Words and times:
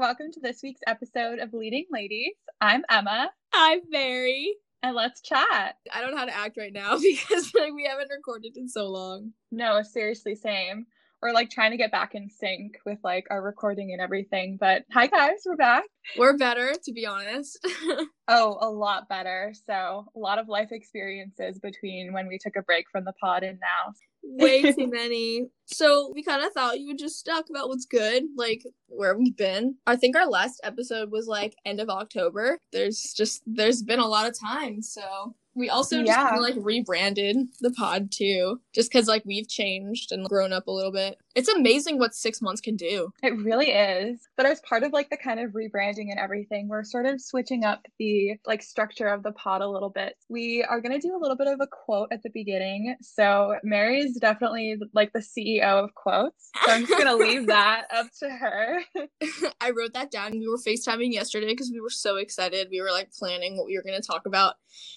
Welcome 0.00 0.32
to 0.32 0.40
this 0.40 0.62
week's 0.62 0.80
episode 0.86 1.40
of 1.40 1.52
Leading 1.52 1.84
Ladies. 1.90 2.32
I'm 2.58 2.84
Emma. 2.88 3.30
I'm 3.52 3.80
Mary. 3.90 4.54
And 4.82 4.96
let's 4.96 5.20
chat. 5.20 5.74
I 5.92 6.00
don't 6.00 6.12
know 6.12 6.16
how 6.16 6.24
to 6.24 6.34
act 6.34 6.56
right 6.56 6.72
now 6.72 6.98
because 7.02 7.52
like 7.54 7.74
we 7.74 7.84
haven't 7.84 8.08
recorded 8.08 8.56
in 8.56 8.66
so 8.66 8.86
long. 8.86 9.32
No, 9.52 9.82
seriously, 9.82 10.36
same. 10.36 10.86
We're 11.22 11.32
like 11.32 11.50
trying 11.50 11.72
to 11.72 11.76
get 11.76 11.92
back 11.92 12.14
in 12.14 12.30
sync 12.30 12.78
with 12.86 12.98
like 13.04 13.26
our 13.30 13.42
recording 13.42 13.92
and 13.92 14.00
everything. 14.00 14.56
But 14.58 14.84
hi 14.90 15.06
guys, 15.06 15.42
we're 15.44 15.56
back. 15.56 15.84
We're 16.16 16.38
better, 16.38 16.72
to 16.82 16.92
be 16.92 17.04
honest. 17.04 17.58
oh, 18.28 18.56
a 18.62 18.70
lot 18.70 19.06
better. 19.06 19.52
So 19.66 20.06
a 20.16 20.18
lot 20.18 20.38
of 20.38 20.48
life 20.48 20.68
experiences 20.72 21.58
between 21.58 22.14
when 22.14 22.26
we 22.26 22.38
took 22.38 22.56
a 22.56 22.62
break 22.62 22.86
from 22.90 23.04
the 23.04 23.12
pod 23.20 23.42
and 23.42 23.58
now. 23.60 23.92
Way 24.22 24.62
too 24.72 24.86
many. 24.86 25.48
So 25.66 26.10
we 26.14 26.22
kind 26.22 26.42
of 26.42 26.52
thought 26.52 26.80
you 26.80 26.86
would 26.86 26.98
just 26.98 27.26
talk 27.26 27.46
about 27.50 27.68
what's 27.68 27.84
good, 27.84 28.24
like 28.34 28.62
where 28.86 29.14
we've 29.14 29.36
been. 29.36 29.76
I 29.86 29.96
think 29.96 30.16
our 30.16 30.26
last 30.26 30.58
episode 30.64 31.10
was 31.10 31.26
like 31.26 31.54
end 31.66 31.80
of 31.80 31.90
October. 31.90 32.58
There's 32.72 33.12
just 33.14 33.42
there's 33.46 33.82
been 33.82 34.00
a 34.00 34.08
lot 34.08 34.26
of 34.26 34.38
time, 34.38 34.80
so 34.80 35.34
we 35.54 35.68
also 35.68 35.98
just 35.98 36.08
yeah. 36.08 36.30
kind 36.30 36.36
of 36.36 36.42
like 36.42 36.54
rebranded 36.58 37.36
the 37.60 37.70
pod 37.70 38.12
too, 38.12 38.60
just 38.74 38.90
because 38.90 39.08
like 39.08 39.24
we've 39.24 39.48
changed 39.48 40.12
and 40.12 40.28
grown 40.28 40.52
up 40.52 40.66
a 40.66 40.70
little 40.70 40.92
bit. 40.92 41.18
It's 41.34 41.48
amazing 41.48 41.98
what 41.98 42.14
six 42.14 42.42
months 42.42 42.60
can 42.60 42.76
do. 42.76 43.12
It 43.22 43.36
really 43.36 43.70
is. 43.70 44.28
But 44.36 44.46
as 44.46 44.60
part 44.60 44.82
of 44.82 44.92
like 44.92 45.10
the 45.10 45.16
kind 45.16 45.38
of 45.38 45.52
rebranding 45.52 46.10
and 46.10 46.18
everything, 46.18 46.68
we're 46.68 46.84
sort 46.84 47.06
of 47.06 47.20
switching 47.20 47.64
up 47.64 47.86
the 47.98 48.34
like 48.46 48.62
structure 48.62 49.06
of 49.06 49.22
the 49.22 49.32
pod 49.32 49.60
a 49.60 49.68
little 49.68 49.90
bit. 49.90 50.14
We 50.28 50.64
are 50.68 50.80
going 50.80 50.98
to 50.98 51.06
do 51.06 51.16
a 51.16 51.20
little 51.20 51.36
bit 51.36 51.46
of 51.46 51.60
a 51.60 51.66
quote 51.66 52.08
at 52.12 52.22
the 52.22 52.30
beginning. 52.30 52.96
So 53.00 53.56
Mary 53.62 54.00
is 54.00 54.16
definitely 54.16 54.76
like 54.92 55.12
the 55.12 55.20
CEO 55.20 55.84
of 55.84 55.94
quotes. 55.94 56.50
So 56.64 56.72
I'm 56.72 56.86
just 56.86 56.92
going 56.92 57.06
to 57.06 57.24
leave 57.24 57.46
that 57.46 57.84
up 57.94 58.06
to 58.20 58.30
her. 58.30 58.80
I 59.60 59.70
wrote 59.70 59.94
that 59.94 60.10
down. 60.10 60.32
We 60.32 60.48
were 60.48 60.58
FaceTiming 60.58 61.12
yesterday 61.12 61.48
because 61.48 61.70
we 61.72 61.80
were 61.80 61.90
so 61.90 62.16
excited. 62.16 62.68
We 62.70 62.80
were 62.80 62.90
like 62.90 63.12
planning 63.12 63.56
what 63.56 63.66
we 63.66 63.76
were 63.76 63.82
going 63.82 64.00
to 64.00 64.06
talk 64.06 64.26
about. 64.26 64.54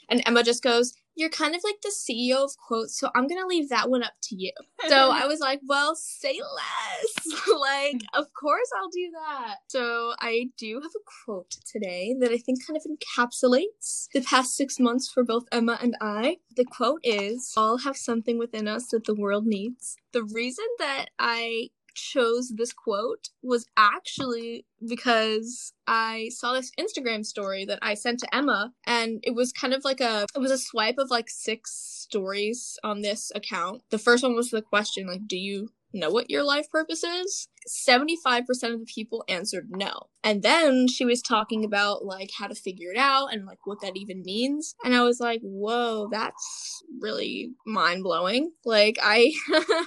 And 0.10 0.22
Emma 0.26 0.42
just 0.44 0.63
goes, 0.63 0.94
You're 1.16 1.30
kind 1.30 1.55
of 1.55 1.61
like 1.63 1.81
the 1.81 1.91
CEO 1.91 2.44
of 2.44 2.52
quotes, 2.58 2.99
so 2.99 3.09
I'm 3.16 3.27
to 3.41 3.47
leave 3.47 3.69
that 3.69 3.89
one 3.89 4.03
up 4.03 4.13
to 4.23 4.36
you. 4.36 4.52
So 4.88 5.11
I 5.13 5.25
was 5.25 5.39
like, 5.39 5.61
Well, 5.67 5.95
say 5.95 6.39
less. 6.39 7.47
like, 7.59 8.02
of 8.13 8.27
course 8.33 8.69
I'll 8.77 8.89
do 8.89 9.11
that. 9.27 9.55
So 9.67 10.14
I 10.19 10.49
do 10.58 10.81
have 10.81 10.91
a 10.95 11.03
quote 11.25 11.55
today 11.71 12.16
that 12.19 12.31
I 12.31 12.38
think 12.38 12.66
kind 12.66 12.77
of 12.77 12.83
encapsulates 12.83 14.08
the 14.14 14.21
past 14.21 14.55
six 14.55 14.80
months 14.80 15.11
for 15.11 15.23
both 15.23 15.44
Emma 15.52 15.77
and 15.81 15.95
I. 16.02 16.38
The 16.55 16.66
quote 16.66 17.02
is 17.03 17.53
All 17.58 17.80
have 17.80 17.97
something 17.97 18.38
within 18.38 18.67
us 18.67 18.88
that 18.89 19.05
the 19.05 19.16
world 19.16 19.45
needs. 19.45 19.97
The 20.11 20.23
reason 20.23 20.66
that 20.80 21.08
I 21.17 21.69
chose 21.94 22.53
this 22.55 22.73
quote 22.73 23.30
was 23.41 23.66
actually 23.77 24.66
because 24.88 25.73
I 25.88 26.30
saw 26.31 26.53
this 26.53 26.72
Instagram 26.80 27.25
story 27.25 27.66
that 27.66 27.80
I 27.81 27.94
sent 27.94 28.19
to 28.19 28.36
Emma 28.36 28.73
and 28.86 29.19
it 29.23 29.36
was 29.36 29.52
kind 29.52 29.73
of 29.73 29.83
like 29.83 30.02
a 30.02 30.25
it 30.36 30.39
was 30.39 30.52
a 30.52 30.58
swipe 30.58 30.97
of 30.97 31.09
like 31.09 31.30
six 31.30 31.71
stories 31.73 32.77
on 32.83 33.02
this 33.02 33.31
account. 33.36 33.81
The 33.89 33.97
first 33.97 34.23
one 34.23 34.36
was 34.36 34.49
the 34.49 34.61
question 34.61 35.08
like 35.08 35.27
do 35.27 35.38
you 35.38 35.69
know 35.94 36.09
what 36.09 36.30
your 36.30 36.44
life 36.44 36.69
purpose 36.69 37.03
is? 37.03 37.47
75% 37.67 38.47
of 38.73 38.80
the 38.80 38.86
people 38.86 39.23
answered 39.28 39.67
no. 39.69 40.08
And 40.23 40.42
then 40.42 40.88
she 40.88 41.06
was 41.06 41.22
talking 41.22 41.66
about 41.66 42.05
like 42.05 42.31
how 42.38 42.47
to 42.47 42.55
figure 42.55 42.92
it 42.92 42.97
out 42.97 43.33
and 43.33 43.45
like 43.45 43.66
what 43.66 43.81
that 43.81 43.97
even 43.97 44.22
means. 44.23 44.75
And 44.83 44.95
I 44.95 45.03
was 45.03 45.20
like, 45.20 45.42
whoa, 45.42 46.08
that's 46.11 46.83
really 47.02 47.52
mind 47.65 48.04
blowing. 48.04 48.52
Like, 48.65 48.98
I. 49.02 49.33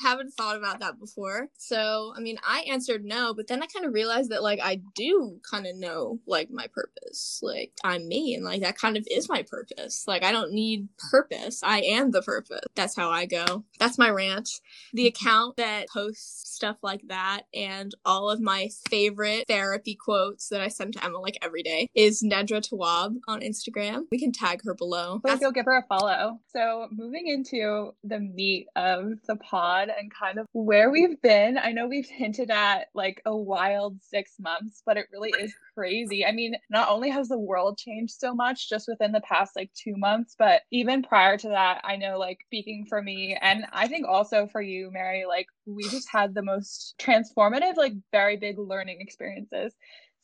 haven't 0.00 0.32
thought 0.32 0.56
about 0.56 0.80
that 0.80 0.98
before. 0.98 1.48
So, 1.56 2.12
I 2.16 2.20
mean, 2.20 2.38
I 2.46 2.64
answered 2.70 3.04
no, 3.04 3.34
but 3.34 3.46
then 3.46 3.62
I 3.62 3.66
kind 3.66 3.86
of 3.86 3.92
realized 3.92 4.30
that 4.30 4.42
like 4.42 4.60
I 4.62 4.80
do 4.94 5.38
kind 5.48 5.66
of 5.66 5.76
know 5.76 6.20
like 6.26 6.50
my 6.50 6.66
purpose. 6.72 7.40
Like 7.42 7.72
I'm 7.84 8.08
me 8.08 8.34
and 8.34 8.44
like 8.44 8.62
that 8.62 8.78
kind 8.78 8.96
of 8.96 9.06
is 9.10 9.28
my 9.28 9.42
purpose. 9.42 10.04
Like 10.06 10.24
I 10.24 10.32
don't 10.32 10.52
need 10.52 10.88
purpose. 11.10 11.60
I 11.62 11.80
am 11.80 12.10
the 12.10 12.22
purpose. 12.22 12.64
That's 12.74 12.96
how 12.96 13.10
I 13.10 13.26
go. 13.26 13.64
That's 13.78 13.98
my 13.98 14.10
rant. 14.10 14.48
The 14.92 15.06
account 15.06 15.56
that 15.56 15.88
posts 15.88 16.54
stuff 16.54 16.76
like 16.82 17.02
that 17.08 17.13
and 17.54 17.94
all 18.04 18.30
of 18.30 18.40
my 18.40 18.68
favorite 18.88 19.46
therapy 19.48 19.94
quotes 19.94 20.48
that 20.48 20.60
I 20.60 20.68
send 20.68 20.94
to 20.94 21.04
Emma 21.04 21.18
like 21.18 21.38
every 21.42 21.62
day 21.62 21.88
is 21.94 22.22
Nedra 22.22 22.60
Tawwab 22.60 23.16
on 23.28 23.40
Instagram. 23.40 24.04
We 24.10 24.18
can 24.18 24.32
tag 24.32 24.62
her 24.64 24.74
below. 24.74 25.20
Let's 25.24 25.40
go 25.40 25.50
give 25.50 25.64
her 25.66 25.78
a 25.78 25.84
follow. 25.88 26.40
So, 26.52 26.88
moving 26.90 27.28
into 27.28 27.94
the 28.02 28.20
meat 28.20 28.68
of 28.76 29.12
the 29.26 29.36
pod 29.36 29.88
and 29.96 30.12
kind 30.12 30.38
of 30.38 30.46
where 30.52 30.90
we've 30.90 31.20
been. 31.22 31.58
I 31.58 31.72
know 31.72 31.86
we've 31.86 32.08
hinted 32.08 32.50
at 32.50 32.88
like 32.94 33.22
a 33.26 33.36
wild 33.36 34.02
six 34.02 34.32
months, 34.38 34.82
but 34.84 34.96
it 34.96 35.06
really 35.12 35.32
is 35.38 35.54
crazy. 35.74 36.24
I 36.24 36.32
mean, 36.32 36.54
not 36.70 36.88
only 36.88 37.10
has 37.10 37.28
the 37.28 37.38
world 37.38 37.78
changed 37.78 38.14
so 38.18 38.34
much 38.34 38.68
just 38.68 38.88
within 38.88 39.12
the 39.12 39.20
past 39.20 39.56
like 39.56 39.70
two 39.74 39.96
months, 39.96 40.34
but 40.38 40.62
even 40.70 41.02
prior 41.02 41.36
to 41.38 41.48
that, 41.48 41.80
I 41.84 41.96
know 41.96 42.18
like 42.18 42.38
speaking 42.46 42.86
for 42.88 43.02
me 43.02 43.36
and 43.40 43.64
I 43.72 43.88
think 43.88 44.06
also 44.06 44.46
for 44.46 44.62
you, 44.62 44.90
Mary, 44.92 45.24
like 45.26 45.46
we 45.66 45.88
just 45.88 46.08
had 46.10 46.34
the 46.34 46.42
most 46.42 46.94
transformative, 47.00 47.76
like 47.76 47.94
very 48.12 48.36
big 48.36 48.58
learning 48.58 48.98
experiences. 49.00 49.74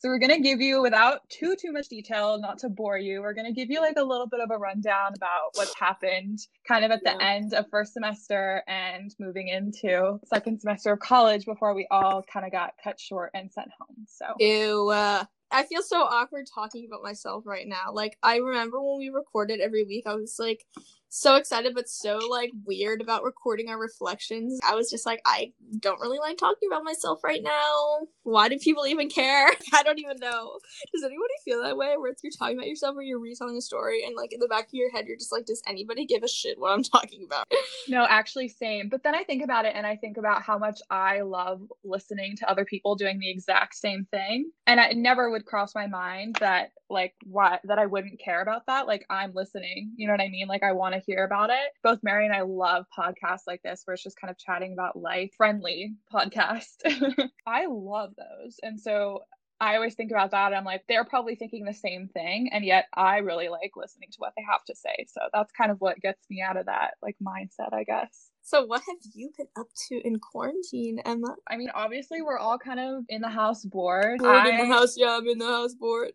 So 0.01 0.09
we're 0.09 0.17
going 0.17 0.31
to 0.31 0.39
give 0.39 0.61
you 0.61 0.81
without 0.81 1.29
too 1.29 1.55
too 1.55 1.71
much 1.71 1.87
detail, 1.87 2.39
not 2.39 2.57
to 2.59 2.69
bore 2.69 2.97
you. 2.97 3.21
We're 3.21 3.35
going 3.35 3.45
to 3.45 3.53
give 3.53 3.69
you 3.69 3.79
like 3.81 3.97
a 3.97 4.03
little 4.03 4.25
bit 4.25 4.39
of 4.39 4.49
a 4.49 4.57
rundown 4.57 5.13
about 5.15 5.51
what's 5.53 5.75
happened 5.75 6.39
kind 6.67 6.83
of 6.83 6.89
at 6.89 7.03
the 7.03 7.15
yeah. 7.19 7.27
end 7.35 7.53
of 7.53 7.67
first 7.69 7.93
semester 7.93 8.63
and 8.67 9.13
moving 9.19 9.49
into 9.49 10.19
second 10.25 10.59
semester 10.59 10.93
of 10.93 10.99
college 10.99 11.45
before 11.45 11.75
we 11.75 11.85
all 11.91 12.23
kind 12.33 12.47
of 12.47 12.51
got 12.51 12.73
cut 12.83 12.99
short 12.99 13.29
and 13.35 13.51
sent 13.51 13.69
home. 13.79 13.95
So 14.07 14.25
Ew, 14.39 14.89
uh, 14.89 15.23
I 15.51 15.63
feel 15.63 15.81
so 15.81 16.01
awkward 16.01 16.47
talking 16.47 16.85
about 16.85 17.03
myself 17.03 17.45
right 17.45 17.67
now. 17.67 17.91
Like 17.91 18.17
I 18.23 18.37
remember 18.37 18.81
when 18.81 18.97
we 18.97 19.09
recorded 19.09 19.59
every 19.59 19.83
week, 19.83 20.07
I 20.07 20.15
was 20.15 20.37
like 20.39 20.65
so 21.13 21.35
excited 21.35 21.75
but 21.75 21.89
so 21.89 22.19
like 22.29 22.51
weird 22.65 23.01
about 23.01 23.23
recording 23.23 23.67
our 23.67 23.77
reflections. 23.77 24.59
I 24.65 24.75
was 24.75 24.89
just 24.89 25.05
like, 25.05 25.21
I 25.25 25.51
don't 25.79 25.99
really 25.99 26.19
like 26.19 26.37
talking 26.37 26.69
about 26.71 26.85
myself 26.85 27.21
right 27.21 27.43
now. 27.43 28.07
Why 28.23 28.47
do 28.47 28.57
people 28.57 28.87
even 28.87 29.09
care? 29.09 29.47
I 29.73 29.83
don't 29.83 29.99
even 29.99 30.17
know. 30.19 30.57
Does 30.93 31.03
anybody 31.03 31.33
feel 31.43 31.61
that 31.63 31.75
way 31.75 31.95
where 31.97 32.13
you're 32.23 32.31
talking 32.31 32.57
about 32.57 32.67
yourself 32.67 32.95
or 32.95 33.01
you're 33.01 33.19
retelling 33.19 33.57
a 33.57 33.61
story 33.61 34.05
and 34.05 34.15
like 34.15 34.31
in 34.31 34.39
the 34.39 34.47
back 34.47 34.67
of 34.67 34.73
your 34.73 34.89
head 34.91 35.05
you're 35.05 35.17
just 35.17 35.33
like, 35.33 35.45
does 35.45 35.61
anybody 35.67 36.05
give 36.05 36.23
a 36.23 36.29
shit 36.29 36.57
what 36.57 36.71
I'm 36.71 36.83
talking 36.83 37.25
about? 37.25 37.45
no, 37.89 38.05
actually 38.09 38.47
same. 38.47 38.87
But 38.87 39.03
then 39.03 39.13
I 39.13 39.25
think 39.25 39.43
about 39.43 39.65
it 39.65 39.73
and 39.75 39.85
I 39.85 39.97
think 39.97 40.15
about 40.15 40.43
how 40.43 40.57
much 40.57 40.79
I 40.89 41.21
love 41.21 41.61
listening 41.83 42.37
to 42.37 42.49
other 42.49 42.63
people 42.63 42.95
doing 42.95 43.19
the 43.19 43.29
exact 43.29 43.75
same 43.75 44.07
thing. 44.11 44.49
And 44.65 44.79
it 44.79 44.95
never 44.95 45.29
would 45.29 45.45
cross 45.45 45.75
my 45.75 45.87
mind 45.87 46.37
that 46.39 46.71
like 46.89 47.15
why 47.25 47.59
that 47.63 47.79
I 47.79 47.85
wouldn't 47.85 48.19
care 48.19 48.41
about 48.41 48.67
that. 48.67 48.87
Like 48.87 49.05
I'm 49.09 49.33
listening. 49.33 49.91
You 49.95 50.07
know 50.07 50.13
what 50.13 50.21
I 50.21 50.29
mean? 50.29 50.47
Like 50.47 50.63
I 50.63 50.73
want 50.73 50.95
to 50.95 51.00
hear 51.05 51.23
about 51.23 51.49
it. 51.49 51.71
Both 51.83 51.99
Mary 52.03 52.25
and 52.25 52.35
I 52.35 52.41
love 52.41 52.85
podcasts 52.97 53.47
like 53.47 53.61
this 53.63 53.81
where 53.85 53.93
it's 53.93 54.03
just 54.03 54.19
kind 54.19 54.31
of 54.31 54.37
chatting 54.37 54.73
about 54.73 54.97
life, 54.97 55.31
friendly 55.37 55.95
podcast. 56.13 56.77
I 57.47 57.67
love 57.67 58.13
those. 58.17 58.59
And 58.63 58.79
so 58.79 59.21
I 59.61 59.75
always 59.75 59.93
think 59.93 60.09
about 60.09 60.31
that. 60.31 60.55
I'm 60.55 60.65
like, 60.65 60.85
they're 60.89 61.05
probably 61.05 61.35
thinking 61.35 61.65
the 61.65 61.73
same 61.73 62.07
thing. 62.07 62.49
And 62.51 62.65
yet 62.65 62.87
I 62.95 63.19
really 63.19 63.47
like 63.47 63.73
listening 63.75 64.09
to 64.11 64.17
what 64.17 64.33
they 64.35 64.43
have 64.49 64.63
to 64.65 64.75
say. 64.75 65.05
So 65.07 65.21
that's 65.31 65.51
kind 65.51 65.69
of 65.69 65.79
what 65.79 66.01
gets 66.01 66.25
me 66.31 66.41
out 66.41 66.57
of 66.57 66.65
that 66.65 66.95
like 67.03 67.15
mindset, 67.23 67.71
I 67.71 67.83
guess. 67.83 68.30
So, 68.43 68.65
what 68.65 68.81
have 68.87 68.97
you 69.13 69.31
been 69.37 69.47
up 69.57 69.67
to 69.87 70.01
in 70.05 70.19
quarantine, 70.19 70.99
Emma? 71.05 71.35
I 71.47 71.57
mean, 71.57 71.69
obviously, 71.73 72.21
we're 72.21 72.37
all 72.37 72.57
kind 72.57 72.79
of 72.79 73.03
in 73.07 73.21
the 73.21 73.29
house 73.29 73.63
bored. 73.63 74.19
Bored 74.19 74.35
I... 74.35 74.49
in 74.49 74.57
the 74.57 74.73
house, 74.73 74.95
yeah, 74.97 75.17
I'm 75.17 75.27
in 75.27 75.37
the 75.37 75.45
house 75.45 75.73
bored. 75.75 76.13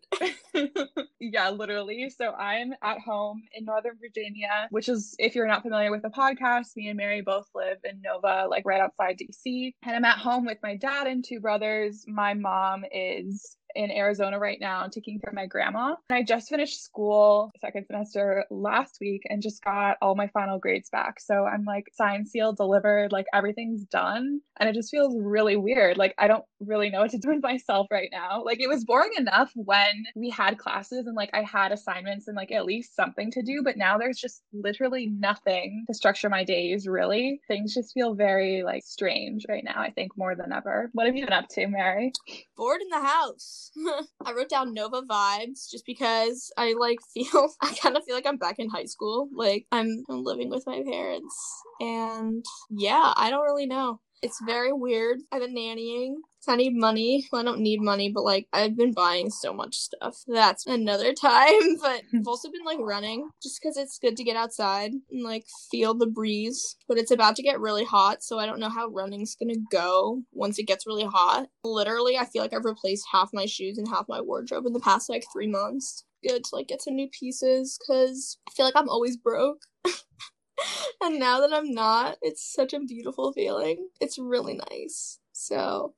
yeah, 1.19 1.49
literally. 1.49 2.09
So, 2.09 2.31
I'm 2.33 2.73
at 2.83 2.99
home 2.99 3.43
in 3.53 3.65
Northern 3.65 3.97
Virginia, 3.99 4.67
which 4.69 4.89
is, 4.89 5.15
if 5.19 5.35
you're 5.35 5.47
not 5.47 5.63
familiar 5.63 5.89
with 5.89 6.01
the 6.01 6.09
podcast, 6.09 6.75
me 6.75 6.89
and 6.89 6.97
Mary 6.97 7.21
both 7.21 7.47
live 7.55 7.77
in 7.83 8.01
Nova, 8.01 8.47
like 8.49 8.65
right 8.65 8.81
outside 8.81 9.17
DC. 9.17 9.73
And 9.83 9.95
I'm 9.95 10.05
at 10.05 10.17
home 10.17 10.45
with 10.45 10.57
my 10.61 10.75
dad 10.75 11.07
and 11.07 11.23
two 11.23 11.39
brothers. 11.39 12.03
My 12.07 12.33
mom 12.33 12.83
is 12.91 13.57
in 13.75 13.91
Arizona 13.91 14.39
right 14.39 14.59
now 14.59 14.87
taking 14.87 15.19
care 15.19 15.29
of 15.29 15.35
my 15.35 15.45
grandma. 15.45 15.95
And 16.09 16.17
I 16.17 16.23
just 16.23 16.49
finished 16.49 16.83
school 16.83 17.51
second 17.61 17.85
semester 17.85 18.45
last 18.49 18.97
week 18.99 19.21
and 19.29 19.41
just 19.41 19.63
got 19.63 19.97
all 20.01 20.15
my 20.15 20.27
final 20.27 20.59
grades 20.59 20.89
back. 20.89 21.19
So 21.19 21.45
I'm 21.45 21.65
like 21.65 21.85
signed, 21.93 22.27
sealed, 22.27 22.57
delivered, 22.57 23.11
like 23.11 23.25
everything's 23.33 23.83
done. 23.85 24.41
And 24.59 24.69
it 24.69 24.73
just 24.73 24.89
feels 24.89 25.15
really 25.19 25.55
weird. 25.55 25.97
Like 25.97 26.15
I 26.17 26.27
don't 26.27 26.43
really 26.59 26.89
know 26.89 27.01
what 27.01 27.11
to 27.11 27.17
do 27.17 27.29
with 27.29 27.43
myself 27.43 27.87
right 27.91 28.09
now. 28.11 28.43
Like 28.43 28.59
it 28.59 28.67
was 28.67 28.85
boring 28.85 29.11
enough 29.17 29.51
when 29.55 30.05
we 30.15 30.29
had 30.29 30.57
classes 30.57 31.05
and 31.07 31.15
like 31.15 31.29
I 31.33 31.43
had 31.43 31.71
assignments 31.71 32.27
and 32.27 32.35
like 32.35 32.51
at 32.51 32.65
least 32.65 32.95
something 32.95 33.31
to 33.31 33.41
do, 33.41 33.61
but 33.63 33.77
now 33.77 33.97
there's 33.97 34.17
just 34.17 34.41
literally 34.53 35.07
nothing 35.07 35.85
to 35.87 35.93
structure 35.93 36.29
my 36.29 36.43
days 36.43 36.87
really. 36.87 37.41
Things 37.47 37.73
just 37.73 37.93
feel 37.93 38.15
very 38.15 38.63
like 38.63 38.83
strange 38.85 39.45
right 39.47 39.63
now, 39.63 39.79
I 39.79 39.91
think 39.91 40.17
more 40.17 40.35
than 40.35 40.51
ever. 40.51 40.89
What 40.93 41.05
have 41.05 41.15
you 41.15 41.25
been 41.25 41.33
up 41.33 41.47
to, 41.49 41.67
Mary? 41.67 42.11
Bored 42.55 42.81
in 42.81 42.89
the 42.89 43.05
house. 43.05 43.56
I 44.25 44.33
wrote 44.33 44.49
down 44.49 44.73
Nova 44.73 45.01
vibes 45.01 45.69
just 45.69 45.85
because 45.85 46.51
I 46.57 46.73
like 46.77 46.99
feel 47.13 47.49
I 47.61 47.73
kind 47.81 47.97
of 47.97 48.03
feel 48.03 48.15
like 48.15 48.27
I'm 48.27 48.37
back 48.37 48.59
in 48.59 48.69
high 48.69 48.85
school. 48.85 49.29
Like 49.33 49.65
I'm, 49.71 50.03
I'm 50.09 50.23
living 50.23 50.49
with 50.49 50.63
my 50.65 50.81
parents 50.85 51.35
and 51.79 52.45
yeah, 52.69 53.13
I 53.15 53.29
don't 53.29 53.43
really 53.43 53.67
know. 53.67 53.99
It's 54.21 54.41
very 54.45 54.73
weird. 54.73 55.19
I've 55.31 55.41
been 55.41 55.55
nannying. 55.55 56.15
I 56.47 56.55
need 56.55 56.75
money. 56.75 57.27
Well, 57.31 57.41
I 57.41 57.45
don't 57.45 57.59
need 57.59 57.81
money, 57.81 58.09
but 58.09 58.23
like 58.23 58.47
I've 58.53 58.77
been 58.77 58.93
buying 58.93 59.29
so 59.29 59.53
much 59.53 59.75
stuff. 59.75 60.23
That's 60.27 60.65
another 60.65 61.13
time. 61.21 61.77
But 61.81 62.03
I've 62.15 62.27
also 62.27 62.49
been 62.49 62.63
like 62.65 62.79
running 62.79 63.29
just 63.43 63.59
because 63.61 63.77
it's 63.77 63.99
good 63.99 64.15
to 64.17 64.23
get 64.23 64.37
outside 64.37 64.93
and 65.11 65.23
like 65.23 65.45
feel 65.69 65.93
the 65.93 66.07
breeze. 66.07 66.77
But 66.87 66.97
it's 66.97 67.11
about 67.11 67.35
to 67.35 67.43
get 67.43 67.59
really 67.59 67.83
hot, 67.83 68.23
so 68.23 68.39
I 68.39 68.45
don't 68.45 68.59
know 68.59 68.69
how 68.69 68.87
running's 68.87 69.35
gonna 69.35 69.59
go 69.71 70.21
once 70.31 70.57
it 70.57 70.67
gets 70.67 70.87
really 70.87 71.05
hot. 71.05 71.47
Literally, 71.63 72.17
I 72.17 72.25
feel 72.25 72.41
like 72.41 72.53
I've 72.53 72.65
replaced 72.65 73.07
half 73.11 73.29
my 73.33 73.45
shoes 73.45 73.77
and 73.77 73.87
half 73.87 74.05
my 74.07 74.21
wardrobe 74.21 74.65
in 74.65 74.73
the 74.73 74.79
past 74.79 75.09
like 75.09 75.25
three 75.33 75.47
months. 75.47 76.05
Good 76.27 76.45
to 76.45 76.55
like 76.55 76.67
get 76.67 76.81
some 76.81 76.95
new 76.95 77.09
pieces 77.09 77.77
because 77.77 78.37
I 78.47 78.51
feel 78.51 78.65
like 78.65 78.75
I'm 78.75 78.89
always 78.89 79.17
broke. 79.17 79.63
and 81.01 81.19
now 81.19 81.41
that 81.41 81.53
I'm 81.53 81.71
not, 81.71 82.17
it's 82.21 82.53
such 82.53 82.73
a 82.73 82.79
beautiful 82.79 83.33
feeling. 83.33 83.89
It's 83.99 84.17
really 84.17 84.59
nice. 84.69 85.19
So 85.31 85.93